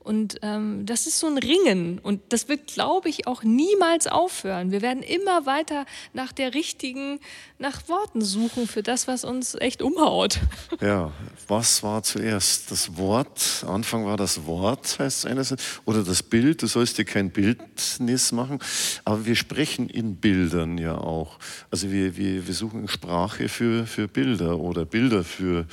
Und 0.06 0.38
ähm, 0.42 0.86
das 0.86 1.08
ist 1.08 1.18
so 1.18 1.26
ein 1.26 1.36
Ringen. 1.36 1.98
Und 1.98 2.20
das 2.28 2.48
wird, 2.48 2.68
glaube 2.68 3.08
ich, 3.08 3.26
auch 3.26 3.42
niemals 3.42 4.06
aufhören. 4.06 4.70
Wir 4.70 4.80
werden 4.80 5.02
immer 5.02 5.46
weiter 5.46 5.84
nach 6.12 6.30
der 6.30 6.54
richtigen, 6.54 7.18
nach 7.58 7.88
Worten 7.88 8.22
suchen 8.22 8.68
für 8.68 8.84
das, 8.84 9.08
was 9.08 9.24
uns 9.24 9.56
echt 9.56 9.82
umhaut. 9.82 10.38
Ja, 10.80 11.10
was 11.48 11.82
war 11.82 12.02
zuerst? 12.02 12.70
Das 12.70 12.96
Wort, 12.96 13.64
Anfang 13.66 14.04
war 14.04 14.16
das 14.16 14.46
Wort, 14.46 14.98
heißt 14.98 15.24
es 15.24 15.26
einerseits, 15.26 15.80
oder 15.86 16.04
das 16.04 16.22
Bild. 16.22 16.62
Du 16.62 16.66
sollst 16.66 16.98
dir 16.98 17.04
kein 17.04 17.30
Bildnis 17.30 18.30
machen. 18.30 18.60
Aber 19.04 19.24
wir 19.26 19.34
sprechen 19.34 19.88
in 19.88 20.16
Bildern 20.16 20.78
ja 20.78 20.96
auch. 20.98 21.38
Also 21.70 21.90
wir, 21.90 22.16
wir, 22.16 22.46
wir 22.46 22.54
suchen 22.54 22.86
Sprache 22.88 23.48
für, 23.48 23.86
für 23.86 24.06
Bilder 24.06 24.58
oder 24.58 24.84
Bilder 24.84 25.24
für, 25.24 25.66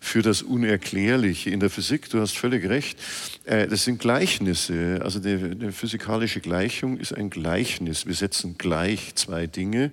für 0.00 0.22
das 0.22 0.42
Unerklärliche. 0.42 1.50
In 1.50 1.60
der 1.60 1.70
Physik, 1.70 2.10
du 2.10 2.20
hast 2.20 2.36
völlig 2.36 2.68
recht, 2.68 2.98
äh, 3.44 3.66
das 3.78 3.84
sind 3.84 4.00
Gleichnisse. 4.00 4.98
Also 5.04 5.20
eine 5.20 5.70
physikalische 5.70 6.40
Gleichung 6.40 6.98
ist 6.98 7.12
ein 7.12 7.30
Gleichnis. 7.30 8.06
Wir 8.06 8.14
setzen 8.14 8.58
gleich 8.58 9.14
zwei 9.14 9.46
Dinge, 9.46 9.92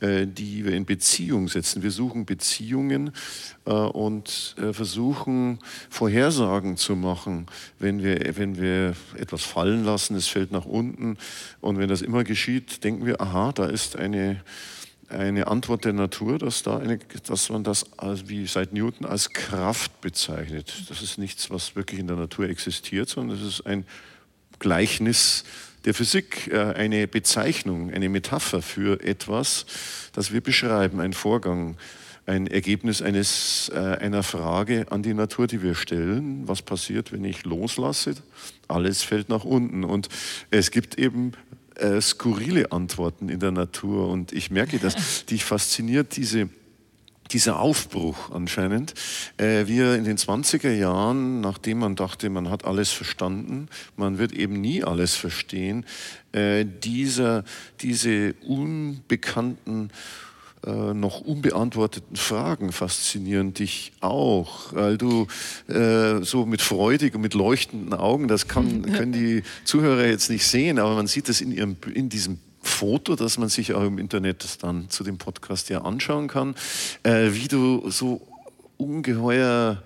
äh, 0.00 0.26
die 0.26 0.66
wir 0.66 0.74
in 0.74 0.84
Beziehung 0.84 1.48
setzen. 1.48 1.82
Wir 1.82 1.92
suchen 1.92 2.26
Beziehungen 2.26 3.10
äh, 3.64 3.70
und 3.70 4.54
versuchen 4.72 5.60
Vorhersagen 5.88 6.76
zu 6.76 6.94
machen. 6.94 7.46
Wenn 7.78 8.02
wir, 8.02 8.36
wenn 8.36 8.60
wir 8.60 8.94
etwas 9.16 9.44
fallen 9.44 9.82
lassen, 9.82 10.14
es 10.14 10.28
fällt 10.28 10.52
nach 10.52 10.66
unten. 10.66 11.16
Und 11.62 11.78
wenn 11.78 11.88
das 11.88 12.02
immer 12.02 12.24
geschieht, 12.24 12.84
denken 12.84 13.06
wir, 13.06 13.22
aha, 13.22 13.52
da 13.52 13.64
ist 13.64 13.96
eine 13.96 14.42
eine 15.12 15.46
Antwort 15.46 15.84
der 15.84 15.92
Natur, 15.92 16.38
dass, 16.38 16.62
da 16.62 16.78
eine, 16.78 16.98
dass 17.26 17.50
man 17.50 17.64
das 17.64 17.98
als, 17.98 18.28
wie 18.28 18.46
seit 18.46 18.72
Newton 18.72 19.06
als 19.06 19.30
Kraft 19.30 20.00
bezeichnet. 20.00 20.72
Das 20.88 21.02
ist 21.02 21.18
nichts, 21.18 21.50
was 21.50 21.76
wirklich 21.76 22.00
in 22.00 22.06
der 22.06 22.16
Natur 22.16 22.48
existiert, 22.48 23.08
sondern 23.08 23.38
es 23.38 23.44
ist 23.44 23.66
ein 23.66 23.84
Gleichnis 24.58 25.44
der 25.84 25.94
Physik, 25.94 26.48
äh, 26.52 26.58
eine 26.74 27.08
Bezeichnung, 27.08 27.92
eine 27.92 28.08
Metapher 28.08 28.62
für 28.62 29.02
etwas, 29.02 29.66
das 30.12 30.32
wir 30.32 30.40
beschreiben, 30.40 31.00
ein 31.00 31.12
Vorgang, 31.12 31.76
ein 32.24 32.46
Ergebnis 32.46 33.02
eines, 33.02 33.70
äh, 33.74 33.78
einer 33.78 34.22
Frage 34.22 34.86
an 34.90 35.02
die 35.02 35.14
Natur, 35.14 35.48
die 35.48 35.62
wir 35.62 35.74
stellen. 35.74 36.46
Was 36.46 36.62
passiert, 36.62 37.12
wenn 37.12 37.24
ich 37.24 37.44
loslasse? 37.44 38.14
Alles 38.68 39.02
fällt 39.02 39.28
nach 39.28 39.44
unten. 39.44 39.82
Und 39.82 40.08
es 40.50 40.70
gibt 40.70 40.98
eben 40.98 41.32
äh, 41.76 42.00
skurrile 42.00 42.72
Antworten 42.72 43.28
in 43.28 43.40
der 43.40 43.52
Natur. 43.52 44.08
Und 44.08 44.32
ich 44.32 44.50
merke, 44.50 44.78
dass 44.78 45.26
dich 45.26 45.44
fasziniert 45.44 46.16
diese 46.16 46.48
dieser 47.32 47.60
Aufbruch 47.60 48.30
anscheinend, 48.30 48.94
äh, 49.38 49.66
wie 49.66 49.78
er 49.78 49.96
in 49.96 50.04
den 50.04 50.18
20er 50.18 50.70
Jahren, 50.70 51.40
nachdem 51.40 51.78
man 51.78 51.96
dachte, 51.96 52.28
man 52.30 52.50
hat 52.50 52.64
alles 52.64 52.90
verstanden, 52.90 53.68
man 53.96 54.18
wird 54.18 54.32
eben 54.32 54.60
nie 54.60 54.84
alles 54.84 55.14
verstehen, 55.14 55.86
äh, 56.32 56.64
dieser, 56.64 57.44
diese 57.80 58.34
unbekannten 58.46 59.90
äh, 60.64 60.94
noch 60.94 61.20
unbeantworteten 61.20 62.16
Fragen 62.16 62.72
faszinieren 62.72 63.52
dich 63.52 63.92
auch, 64.00 64.72
weil 64.72 64.96
du 64.96 65.26
äh, 65.68 66.22
so 66.22 66.46
mit 66.46 66.62
freudig 66.62 67.14
und 67.14 67.20
mit 67.20 67.34
leuchtenden 67.34 67.94
Augen, 67.94 68.28
das 68.28 68.46
kann, 68.46 68.82
können 68.92 69.12
die 69.12 69.42
Zuhörer 69.64 70.06
jetzt 70.06 70.30
nicht 70.30 70.46
sehen, 70.46 70.78
aber 70.78 70.94
man 70.94 71.06
sieht 71.08 71.28
es 71.28 71.40
in, 71.40 71.50
ihrem, 71.50 71.76
in 71.92 72.08
diesem 72.08 72.38
Foto, 72.62 73.16
das 73.16 73.38
man 73.38 73.48
sich 73.48 73.74
auch 73.74 73.82
im 73.82 73.98
Internet 73.98 74.62
dann 74.62 74.88
zu 74.88 75.02
dem 75.02 75.18
Podcast 75.18 75.68
ja 75.68 75.82
anschauen 75.82 76.28
kann, 76.28 76.54
äh, 77.02 77.30
wie 77.32 77.48
du 77.48 77.90
so 77.90 78.20
ungeheuer 78.76 79.82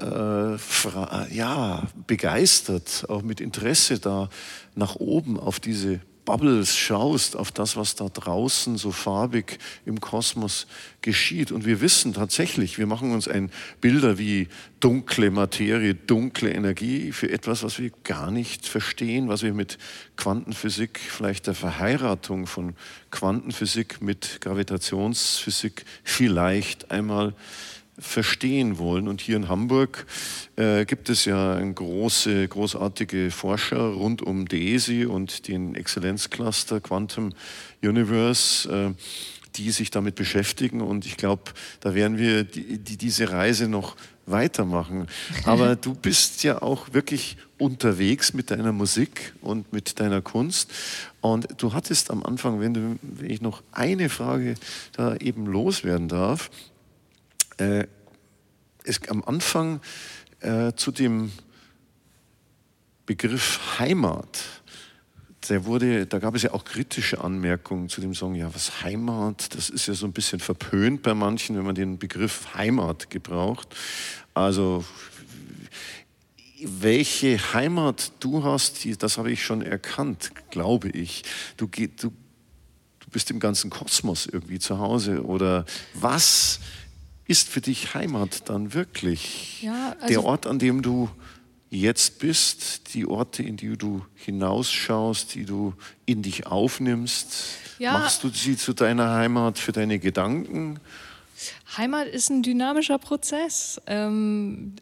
äh, 0.00 1.34
ja, 1.34 1.86
begeistert, 2.06 3.06
auch 3.08 3.22
mit 3.22 3.40
Interesse 3.40 3.98
da 3.98 4.28
nach 4.74 4.96
oben 4.96 5.38
auf 5.38 5.60
diese 5.60 6.00
Bubbles 6.28 6.76
schaust, 6.76 7.36
auf 7.36 7.52
das, 7.52 7.74
was 7.76 7.94
da 7.94 8.10
draußen 8.10 8.76
so 8.76 8.92
farbig 8.92 9.58
im 9.86 9.98
Kosmos 9.98 10.66
geschieht. 11.00 11.52
Und 11.52 11.64
wir 11.64 11.80
wissen 11.80 12.12
tatsächlich, 12.12 12.76
wir 12.76 12.86
machen 12.86 13.12
uns 13.12 13.28
ein 13.28 13.50
Bilder 13.80 14.18
wie 14.18 14.48
dunkle 14.78 15.30
Materie, 15.30 15.94
dunkle 15.94 16.50
Energie 16.52 17.12
für 17.12 17.30
etwas, 17.30 17.62
was 17.62 17.78
wir 17.78 17.92
gar 18.04 18.30
nicht 18.30 18.66
verstehen, 18.66 19.28
was 19.30 19.42
wir 19.42 19.54
mit 19.54 19.78
Quantenphysik, 20.18 21.00
vielleicht 21.00 21.46
der 21.46 21.54
Verheiratung 21.54 22.46
von 22.46 22.74
Quantenphysik 23.10 24.02
mit 24.02 24.42
Gravitationsphysik 24.42 25.86
vielleicht 26.04 26.90
einmal 26.90 27.32
verstehen 27.98 28.78
wollen. 28.78 29.08
Und 29.08 29.20
hier 29.20 29.36
in 29.36 29.48
Hamburg 29.48 30.06
äh, 30.56 30.84
gibt 30.84 31.08
es 31.08 31.24
ja 31.24 31.60
große, 31.60 32.48
großartige 32.48 33.30
Forscher 33.30 33.80
rund 33.80 34.22
um 34.22 34.46
DESI 34.46 35.06
und 35.06 35.48
den 35.48 35.74
Exzellenzcluster 35.74 36.80
Quantum 36.80 37.32
Universe. 37.82 38.68
Äh, 38.68 38.94
die 39.56 39.70
sich 39.70 39.90
damit 39.90 40.14
beschäftigen 40.14 40.80
und 40.80 41.04
ich 41.04 41.16
glaube, 41.16 41.42
da 41.80 41.94
werden 41.94 42.18
wir 42.18 42.44
die, 42.44 42.78
die, 42.78 42.96
diese 42.96 43.30
Reise 43.30 43.68
noch 43.68 43.96
weitermachen. 44.26 45.06
Aber 45.44 45.76
du 45.76 45.94
bist 45.94 46.44
ja 46.44 46.62
auch 46.62 46.92
wirklich 46.92 47.36
unterwegs 47.58 48.34
mit 48.34 48.50
deiner 48.50 48.72
Musik 48.72 49.32
und 49.40 49.72
mit 49.72 49.98
deiner 50.00 50.22
Kunst. 50.22 50.70
Und 51.20 51.48
du 51.56 51.72
hattest 51.72 52.10
am 52.10 52.22
Anfang, 52.22 52.60
wenn, 52.60 52.74
du, 52.74 52.98
wenn 53.02 53.30
ich 53.30 53.40
noch 53.40 53.62
eine 53.72 54.08
Frage 54.08 54.54
da 54.92 55.16
eben 55.16 55.46
loswerden 55.46 56.08
darf, 56.08 56.50
äh, 57.58 57.86
es 58.84 59.00
am 59.08 59.22
Anfang 59.24 59.80
äh, 60.40 60.72
zu 60.74 60.90
dem 60.90 61.30
Begriff 63.06 63.78
Heimat, 63.78 64.38
der 65.48 65.64
wurde, 65.64 66.06
da 66.06 66.18
gab 66.18 66.34
es 66.34 66.42
ja 66.42 66.52
auch 66.52 66.64
kritische 66.64 67.22
Anmerkungen 67.22 67.88
zu 67.88 68.00
dem 68.00 68.14
Song, 68.14 68.34
ja, 68.34 68.52
was 68.54 68.82
Heimat, 68.82 69.54
das 69.54 69.70
ist 69.70 69.86
ja 69.86 69.94
so 69.94 70.06
ein 70.06 70.12
bisschen 70.12 70.40
verpönt 70.40 71.02
bei 71.02 71.14
manchen, 71.14 71.56
wenn 71.56 71.64
man 71.64 71.74
den 71.74 71.98
Begriff 71.98 72.54
Heimat 72.54 73.08
gebraucht. 73.10 73.74
Also 74.34 74.84
welche 76.60 77.38
Heimat 77.54 78.12
du 78.20 78.42
hast, 78.44 78.86
das 79.02 79.16
habe 79.16 79.30
ich 79.30 79.44
schon 79.44 79.62
erkannt, 79.62 80.32
glaube 80.50 80.90
ich. 80.90 81.22
Du, 81.56 81.66
du, 81.66 81.88
du 81.98 83.10
bist 83.10 83.30
im 83.30 83.40
ganzen 83.40 83.70
Kosmos 83.70 84.26
irgendwie 84.26 84.58
zu 84.58 84.78
Hause. 84.78 85.24
Oder 85.24 85.64
was 85.94 86.60
ist 87.28 87.48
für 87.48 87.60
dich 87.60 87.94
Heimat 87.94 88.48
dann 88.48 88.74
wirklich? 88.74 89.62
Ja, 89.62 89.94
also 90.00 90.06
Der 90.08 90.24
Ort, 90.24 90.46
an 90.46 90.58
dem 90.58 90.82
du 90.82 91.08
jetzt 91.70 92.18
bist, 92.18 92.94
die 92.94 93.06
Orte, 93.06 93.42
in 93.42 93.56
die 93.56 93.76
du 93.76 94.04
hinausschaust, 94.14 95.34
die 95.34 95.44
du 95.44 95.74
in 96.06 96.22
dich 96.22 96.46
aufnimmst. 96.46 97.34
Ja, 97.78 97.92
Machst 97.92 98.24
du 98.24 98.30
sie 98.30 98.56
zu 98.56 98.72
deiner 98.72 99.10
Heimat 99.14 99.58
für 99.58 99.72
deine 99.72 99.98
Gedanken? 99.98 100.80
Heimat 101.76 102.08
ist 102.08 102.30
ein 102.30 102.42
dynamischer 102.42 102.98
Prozess. 102.98 103.80
Ähm, 103.86 104.76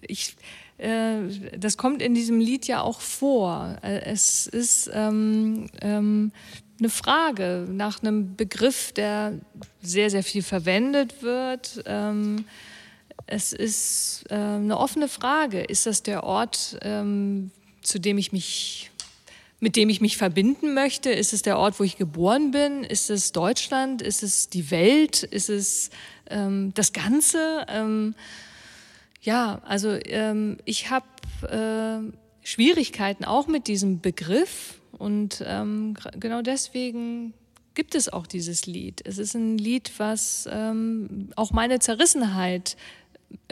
ich, 0.00 0.34
äh, 0.78 1.18
das 1.58 1.76
kommt 1.76 2.00
in 2.00 2.14
diesem 2.14 2.40
Lied 2.40 2.66
ja 2.66 2.80
auch 2.80 3.00
vor. 3.00 3.76
Äh, 3.82 4.00
es 4.06 4.46
ist 4.46 4.90
ähm, 4.92 5.68
ähm, 5.82 6.32
eine 6.80 6.88
Frage 6.88 7.66
nach 7.70 8.02
einem 8.02 8.36
Begriff, 8.36 8.92
der 8.92 9.34
sehr, 9.82 10.10
sehr 10.10 10.24
viel 10.24 10.42
verwendet 10.42 11.22
wird. 11.22 11.82
Ähm, 11.86 12.44
es 13.26 13.52
ist 13.52 14.24
äh, 14.30 14.34
eine 14.34 14.78
offene 14.78 15.08
Frage. 15.08 15.60
Ist 15.60 15.86
das 15.86 16.02
der 16.02 16.24
Ort, 16.24 16.78
ähm, 16.82 17.50
zu 17.82 17.98
dem 18.00 18.18
ich 18.18 18.32
mich, 18.32 18.90
mit 19.60 19.76
dem 19.76 19.88
ich 19.88 20.00
mich 20.00 20.16
verbinden 20.16 20.74
möchte? 20.74 21.10
Ist 21.10 21.32
es 21.32 21.42
der 21.42 21.58
Ort, 21.58 21.78
wo 21.78 21.84
ich 21.84 21.96
geboren 21.96 22.50
bin? 22.50 22.82
Ist 22.82 23.10
es 23.10 23.32
Deutschland? 23.32 24.02
Ist 24.02 24.22
es 24.22 24.48
die 24.48 24.70
Welt? 24.70 25.22
Ist 25.22 25.48
es 25.48 25.90
ähm, 26.28 26.72
das 26.74 26.92
Ganze? 26.92 27.66
Ähm, 27.68 28.14
ja, 29.22 29.60
also 29.64 29.90
ähm, 29.90 30.56
ich 30.64 30.90
habe 30.90 31.06
äh, 31.42 32.12
Schwierigkeiten 32.42 33.24
auch 33.24 33.46
mit 33.46 33.68
diesem 33.68 34.00
Begriff 34.00 34.79
und 34.98 35.42
ähm, 35.46 35.94
genau 36.18 36.42
deswegen 36.42 37.34
gibt 37.74 37.94
es 37.94 38.08
auch 38.08 38.26
dieses 38.26 38.66
Lied. 38.66 39.00
Es 39.04 39.18
ist 39.18 39.34
ein 39.34 39.56
Lied, 39.56 39.92
was 39.98 40.48
ähm, 40.50 41.30
auch 41.36 41.52
meine 41.52 41.78
Zerrissenheit 41.78 42.76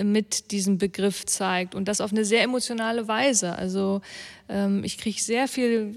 mit 0.03 0.51
diesem 0.51 0.79
Begriff 0.79 1.25
zeigt 1.27 1.75
und 1.75 1.87
das 1.87 2.01
auf 2.01 2.13
eine 2.13 2.25
sehr 2.25 2.43
emotionale 2.43 3.07
Weise. 3.09 3.57
Also 3.57 4.01
ähm, 4.49 4.83
ich 4.85 4.99
kriege 4.99 5.21
sehr 5.21 5.49
viel 5.49 5.97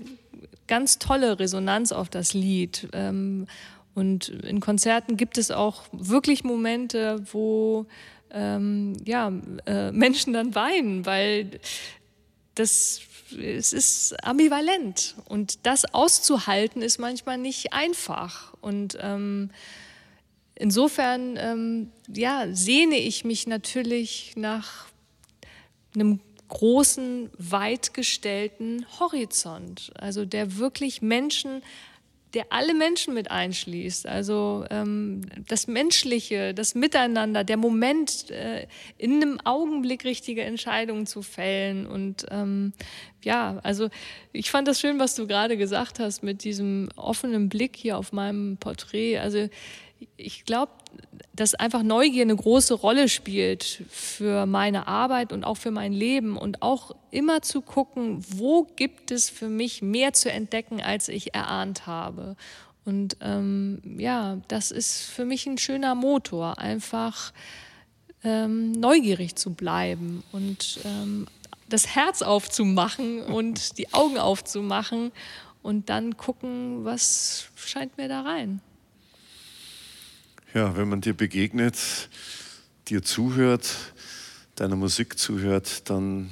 ganz 0.68 1.00
tolle 1.00 1.40
Resonanz 1.40 1.92
auf 1.92 2.10
das 2.10 2.34
Lied. 2.34 2.88
Ähm, 2.94 3.48
und 3.94 4.30
in 4.30 4.60
Konzerten 4.60 5.18
gibt 5.18 5.38
es 5.38 5.52
auch 5.52 5.84
wirklich 5.92 6.44
Momente, 6.44 7.24
wo 7.32 7.88
ähm, 8.30 8.94
ja, 9.06 9.32
äh, 9.66 9.92
Menschen 9.92 10.34
dann 10.34 10.56
weinen, 10.56 11.06
weil 11.06 11.60
das 12.56 13.02
es 13.34 13.74
ist 13.74 14.24
ambivalent 14.24 15.16
und 15.26 15.66
das 15.66 15.94
auszuhalten 15.94 16.82
ist 16.82 17.00
manchmal 17.00 17.38
nicht 17.38 17.74
einfach. 17.74 18.54
Und 18.62 18.98
ähm, 19.02 19.52
insofern 20.56 21.38
ähm, 21.38 21.92
ja, 22.08 22.48
sehne 22.54 22.98
ich 22.98 23.26
mich 23.26 23.48
natürlich 23.48 24.34
nach 24.36 24.88
einem 25.96 26.20
großen, 26.48 27.30
weit 27.38 27.94
gestellten 27.94 28.86
Horizont, 29.00 29.92
also 29.96 30.26
der 30.26 30.58
wirklich 30.58 31.02
Menschen 31.02 31.64
der 32.34 32.46
alle 32.50 32.74
Menschen 32.74 33.14
mit 33.14 33.30
einschließt. 33.30 34.08
Also 34.08 34.66
ähm, 34.70 35.22
das 35.48 35.68
Menschliche, 35.68 36.54
das 36.54 36.76
Miteinander, 36.76 37.44
der 37.44 37.58
Moment, 37.58 38.30
äh, 38.32 38.68
in 38.98 39.22
einem 39.22 39.40
Augenblick 39.44 40.06
richtige 40.06 40.44
Entscheidungen 40.44 41.06
zu 41.06 41.22
fällen. 41.22 41.86
Und 41.86 42.26
ähm, 42.32 42.74
ja, 43.24 43.60
also 43.64 43.90
ich 44.32 44.50
fand 44.50 44.68
das 44.68 44.80
schön, 44.80 45.00
was 45.00 45.16
du 45.16 45.28
gerade 45.28 45.58
gesagt 45.58 46.00
hast 46.00 46.24
mit 46.24 46.44
diesem 46.44 46.90
offenen 46.96 47.50
Blick 47.50 47.76
hier 47.76 47.98
auf 47.98 48.14
meinem 48.14 48.58
Porträt. 48.58 49.20
Also 49.20 49.50
ich 50.18 50.46
glaube, 50.46 50.72
dass 51.34 51.56
einfach 51.56 51.84
Neugier 51.84 52.24
eine 52.24 52.36
große 52.36 52.74
Rolle 52.74 53.10
spielt 53.10 53.84
für 53.90 54.46
meine 54.46 54.88
Arbeit 54.88 55.34
und 55.34 55.44
auch 55.44 55.56
für 55.56 55.72
mein 55.72 55.94
Leben 55.94 56.38
und 56.38 56.62
auch 56.62 56.96
immer 57.12 57.42
zu 57.42 57.62
gucken, 57.62 58.24
wo 58.30 58.68
gibt 58.76 59.12
es 59.12 59.30
für 59.30 59.50
mich 59.50 59.82
mehr 59.82 60.14
zu 60.14 60.32
entdecken, 60.32 60.82
als 60.82 61.08
ich 61.08 61.34
erahnt 61.34 61.88
habe. 61.88 62.36
Und 62.86 63.18
ähm, 63.22 63.82
ja, 63.98 64.38
das 64.48 64.72
ist 64.72 65.04
für 65.04 65.26
mich 65.26 65.46
ein 65.46 65.58
schöner 65.58 65.96
Motor, 65.96 66.58
einfach 66.58 67.32
ähm, 68.24 68.72
neugierig 68.72 69.36
zu 69.36 69.54
bleiben 69.54 70.24
und 70.32 70.80
ähm, 70.84 71.28
das 71.70 71.88
Herz 71.96 72.22
aufzumachen 72.22 73.22
und 73.24 73.78
die 73.78 73.94
Augen 73.94 74.18
aufzumachen 74.18 75.12
und 75.62 75.90
dann 75.90 76.18
gucken, 76.18 76.84
was 76.86 77.50
scheint 77.56 77.98
mir 77.98 78.08
da 78.08 78.22
rein. 78.22 78.62
Ja, 80.54 80.76
wenn 80.76 80.90
man 80.90 81.00
dir 81.00 81.14
begegnet, 81.14 81.78
dir 82.90 83.02
zuhört, 83.02 83.74
deiner 84.56 84.76
Musik 84.76 85.18
zuhört, 85.18 85.90
dann 85.90 86.30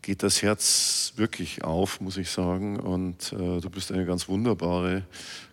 geht 0.00 0.22
das 0.22 0.42
Herz 0.42 1.14
wirklich 1.16 1.64
auf, 1.64 2.00
muss 2.00 2.18
ich 2.18 2.30
sagen. 2.30 2.78
Und 2.78 3.32
äh, 3.32 3.60
du 3.60 3.68
bist 3.68 3.90
eine 3.90 4.06
ganz 4.06 4.28
wunderbare 4.28 5.02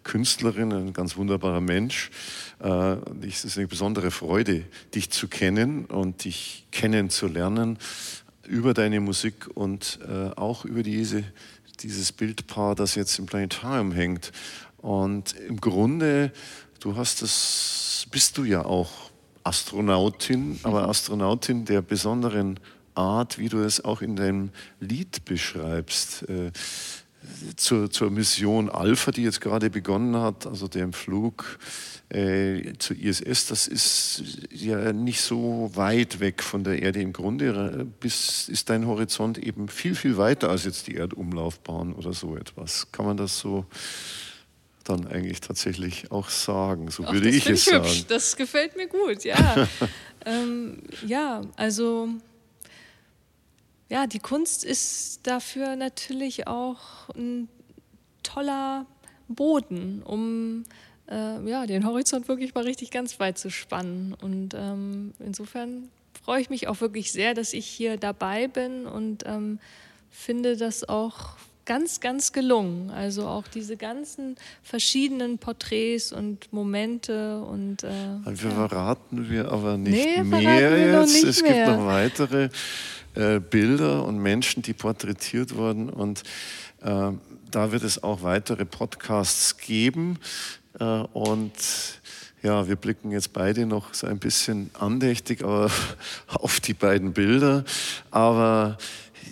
Künstlerin, 0.04 0.72
ein 0.72 0.94
ganz 0.94 1.18
wunderbarer 1.18 1.62
Mensch. 1.62 2.12
Äh, 2.60 2.98
es 3.28 3.44
ist 3.44 3.58
eine 3.58 3.66
besondere 3.66 4.12
Freude, 4.12 4.66
dich 4.94 5.10
zu 5.10 5.28
kennen 5.28 5.86
und 5.86 6.26
dich 6.26 6.68
kennenzulernen 6.72 7.80
über 8.48 8.76
deine 8.76 9.00
Musik 9.00 9.48
und 9.56 9.98
äh, 10.08 10.30
auch 10.36 10.64
über 10.64 10.84
diese, 10.84 11.24
dieses 11.80 12.12
Bildpaar, 12.12 12.76
das 12.76 12.94
jetzt 12.94 13.18
im 13.18 13.26
Planetarium 13.26 13.92
hängt. 13.94 14.32
Und 14.78 15.34
im 15.34 15.60
Grunde, 15.60 16.32
du 16.80 16.96
hast 16.96 17.22
es 17.22 18.08
bist 18.12 18.38
du 18.38 18.44
ja 18.44 18.64
auch 18.66 18.92
Astronautin, 19.44 20.60
aber 20.64 20.84
mhm. 20.84 20.90
Astronautin 20.90 21.66
der 21.66 21.82
besonderen 21.82 22.60
Art, 22.96 23.38
wie 23.38 23.50
du 23.50 23.60
es 23.60 23.84
auch 23.84 24.02
in 24.02 24.16
deinem 24.16 24.50
Lied 24.80 25.26
beschreibst. 25.26 26.28
Äh, 26.30 26.52
zur, 27.56 27.90
zur 27.90 28.12
Mission 28.12 28.70
Alpha, 28.70 29.12
die 29.12 29.24
jetzt 29.24 29.42
gerade 29.42 29.70
begonnen 29.70 30.16
hat, 30.16 30.46
also 30.46 30.68
dem 30.68 30.94
Flug 30.94 31.58
äh, 32.10 32.74
zur 32.78 32.98
ISS, 32.98 33.48
das 33.48 33.68
ist 33.68 34.48
ja 34.52 34.94
nicht 34.94 35.22
so 35.22 35.72
weit 35.74 36.20
weg 36.20 36.44
von 36.44 36.64
der 36.64 36.82
Erde. 36.82 37.02
Im 37.02 37.14
Grunde 37.14 37.80
äh, 37.80 37.84
bis, 37.84 38.48
ist 38.48 38.70
dein 38.70 38.86
Horizont 38.86 39.38
eben 39.38 39.70
viel, 39.70 39.96
viel 39.96 40.18
weiter 40.18 40.50
als 40.50 40.66
jetzt 40.66 40.88
die 40.88 40.96
Erdumlaufbahn 40.96 41.94
oder 41.94 42.14
so 42.14 42.38
etwas. 42.38 42.92
Kann 42.92 43.06
man 43.06 43.18
das 43.18 43.40
so 43.40 43.66
dann 44.86 45.08
eigentlich 45.08 45.42
tatsächlich 45.42 46.12
auch 46.12 46.30
sagen. 46.30 46.90
So 46.90 47.04
Ach, 47.06 47.14
würde 47.14 47.30
ich 47.30 47.50
es 47.50 47.66
sagen. 47.66 48.06
Das 48.08 48.36
gefällt 48.36 48.76
mir 48.76 48.88
gut, 48.88 49.24
ja. 49.24 49.68
ähm, 50.26 50.84
ja, 51.06 51.42
also 51.56 52.10
ja, 53.90 54.08
die 54.08 54.20
Kunst 54.20 54.64
ist 54.64 55.28
dafür 55.28 55.76
natürlich 55.76 56.48
auch 56.48 57.10
ein 57.16 57.50
toller 58.24 58.86
Boden, 59.28 60.02
um 60.04 60.64
äh, 61.10 61.48
ja, 61.48 61.66
den 61.66 61.86
Horizont 61.86 62.28
wirklich 62.28 62.56
mal 62.56 62.64
richtig 62.64 62.92
ganz 62.92 63.20
weit 63.20 63.38
zu 63.38 63.50
spannen. 63.50 64.14
Und 64.14 64.54
ähm, 64.56 65.14
insofern 65.20 65.90
freue 66.24 66.42
ich 66.42 66.50
mich 66.50 66.68
auch 66.68 66.82
wirklich 66.82 67.12
sehr, 67.12 67.34
dass 67.34 67.54
ich 67.54 67.68
hier 67.68 67.98
dabei 67.98 68.48
bin 68.48 68.88
und 68.88 69.24
ähm, 69.26 69.60
finde 70.10 70.58
das 70.58 70.88
auch 70.88 71.38
ganz, 71.66 72.00
ganz 72.00 72.32
gelungen. 72.32 72.92
Also 72.92 73.28
auch 73.28 73.48
diese 73.48 73.78
ganzen 73.78 74.36
verschiedenen 74.64 75.38
Porträts 75.38 76.12
und 76.12 76.52
Momente 76.54 77.40
und 77.42 77.84
äh, 77.84 77.90
wir 78.26 78.50
ja. 78.50 78.68
verraten 78.68 79.30
wir 79.30 79.52
aber 79.52 79.78
nicht 79.78 79.94
nee, 79.94 80.24
mehr 80.24 81.02
jetzt. 81.02 81.14
Nicht 81.14 81.24
es 81.24 81.42
mehr. 81.42 81.66
gibt 81.66 81.78
noch 81.78 81.86
weitere 81.86 82.50
äh, 83.16 83.40
Bilder 83.40 84.06
und 84.06 84.20
Menschen, 84.20 84.62
die 84.62 84.74
porträtiert 84.74 85.56
wurden 85.56 85.90
und 85.90 86.24
äh, 86.82 87.12
da 87.52 87.72
wird 87.72 87.84
es 87.84 88.04
auch 88.04 88.22
weitere 88.24 88.66
Podcasts 88.66 89.58
geben 89.58 90.20
äh, 90.80 90.84
und 90.84 91.54
ja, 92.44 92.68
wir 92.68 92.76
blicken 92.76 93.10
jetzt 93.12 93.34
beide 93.34 93.66
noch 93.66 93.94
so 93.96 94.06
ein 94.06 94.20
bisschen 94.20 94.70
andächtig 94.78 95.44
auf 96.28 96.60
die 96.60 96.74
beiden 96.74 97.14
Bilder, 97.14 97.64
aber 98.12 98.78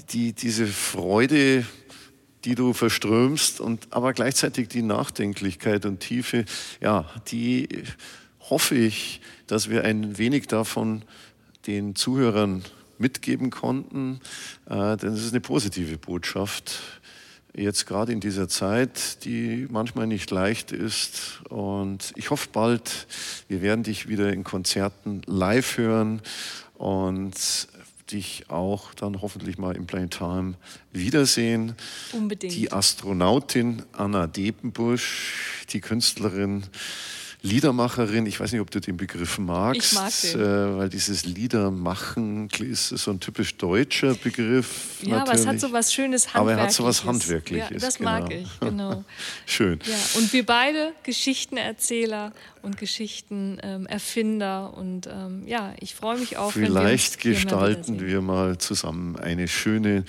die, 0.10 0.34
diese 0.34 0.66
Freude, 0.66 1.66
die 2.46 2.56
du 2.56 2.74
verströmst 2.74 3.60
und 3.60 3.88
aber 3.92 4.14
gleichzeitig 4.14 4.68
die 4.68 4.82
Nachdenklichkeit 4.82 5.86
und 5.86 6.00
Tiefe, 6.00 6.46
ja, 6.82 7.06
die 7.28 7.70
hoffe 8.50 8.76
ich, 8.76 9.22
dass 9.48 9.70
wir 9.70 9.84
ein 9.84 10.18
wenig 10.18 10.48
davon 10.48 11.04
den 11.68 11.96
Zuhörern 11.96 12.64
mitgeben 12.98 13.50
konnten, 13.50 14.20
äh, 14.70 14.98
denn 14.98 15.14
es 15.14 15.24
ist 15.24 15.32
eine 15.32 15.42
positive 15.42 15.98
Botschaft. 15.98 16.82
Jetzt 17.56 17.86
gerade 17.86 18.12
in 18.12 18.20
dieser 18.20 18.50
Zeit, 18.50 19.24
die 19.26 19.68
manchmal 19.70 20.08
nicht 20.08 20.32
leicht 20.32 20.72
ist. 20.72 21.42
Und 21.50 22.12
ich 22.16 22.32
hoffe 22.32 22.50
bald, 22.52 23.06
wir 23.48 23.62
werden 23.62 23.84
dich 23.84 24.08
wieder 24.08 24.34
in 24.34 24.44
Konzerten 24.44 25.22
live 25.28 25.78
hören. 25.78 26.22
Und 26.74 27.68
dich 28.14 28.46
auch 28.50 28.94
dann 28.94 29.22
hoffentlich 29.22 29.58
mal 29.58 29.76
im 29.76 29.86
Planetarium 29.86 30.56
wiedersehen. 30.92 31.76
Unbedingt. 32.12 32.54
Die 32.54 32.72
Astronautin 32.72 33.84
Anna 33.92 34.28
Depenbusch, 34.28 35.66
die 35.72 35.82
Künstlerin 35.82 36.64
Liedermacherin, 37.46 38.26
ich 38.26 38.40
weiß 38.40 38.54
nicht, 38.54 38.62
ob 38.62 38.72
du 38.72 38.80
den 38.80 38.96
Begriff 38.96 39.38
magst, 39.38 39.92
ich 39.92 39.94
mag 39.94 40.12
den. 40.22 40.40
Äh, 40.40 40.78
weil 40.78 40.90
dieses 40.90 41.26
Liedermachen 41.26 42.50
ist 42.60 42.88
so 42.88 43.12
ein 43.12 43.20
typisch 43.20 43.58
deutscher 43.58 44.16
Begriff. 44.16 45.02
Ja, 45.02 45.18
natürlich. 45.18 45.22
aber 45.22 45.34
es 45.34 45.46
hat 45.46 45.60
so 45.60 45.74
was 45.74 45.94
Schönes 45.94 46.34
Handwerkliches. 46.34 46.40
Aber 46.40 46.52
er 46.54 46.64
hat 46.64 46.72
so 46.72 46.86
was 46.86 47.04
Handwerkliches. 47.04 47.70
Ja, 47.70 47.80
das 47.80 47.98
genau. 47.98 48.12
mag 48.12 48.34
ich, 48.34 48.60
genau. 48.62 49.04
Schön. 49.46 49.78
Ja, 49.86 50.20
und 50.20 50.32
wir 50.32 50.46
beide 50.46 50.94
Geschichtenerzähler 51.04 52.32
und 52.64 52.78
Geschichtenerfinder 52.78 54.74
ähm, 54.74 54.80
und 54.80 55.08
ähm, 55.08 55.48
ja, 55.48 55.74
ich 55.80 55.94
freue 55.94 56.18
mich 56.18 56.38
auch. 56.38 56.52
Vielleicht 56.52 57.20
gestalten 57.20 58.00
wir 58.00 58.22
mal 58.22 58.58
zusammen 58.58 59.18
eine 59.18 59.48
schöne 59.48 60.06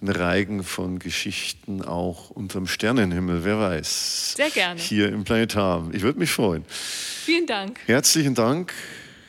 Reigen 0.00 0.62
von 0.62 1.00
Geschichten 1.00 1.82
auch 1.82 2.30
unterm 2.30 2.68
Sternenhimmel, 2.68 3.44
wer 3.44 3.58
weiß. 3.58 4.34
Sehr 4.36 4.50
gerne. 4.50 4.80
Hier 4.80 5.08
im 5.08 5.24
Planetarium. 5.24 5.92
Ich 5.92 6.02
würde 6.02 6.20
mich 6.20 6.30
freuen. 6.30 6.64
Vielen 6.68 7.46
Dank. 7.46 7.80
Herzlichen 7.86 8.34
Dank, 8.34 8.72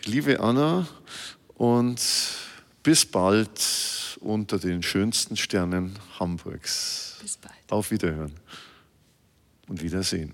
liebe 0.05 0.39
Anna, 0.39 0.87
und 1.55 1.99
bis 2.83 3.05
bald 3.05 3.49
unter 4.19 4.59
den 4.59 4.83
schönsten 4.83 5.35
Sternen 5.37 5.97
Hamburgs. 6.19 7.17
Bis 7.21 7.37
bald. 7.37 7.55
Auf 7.69 7.89
Wiederhören 7.89 8.33
und 9.67 9.81
Wiedersehen. 9.81 10.33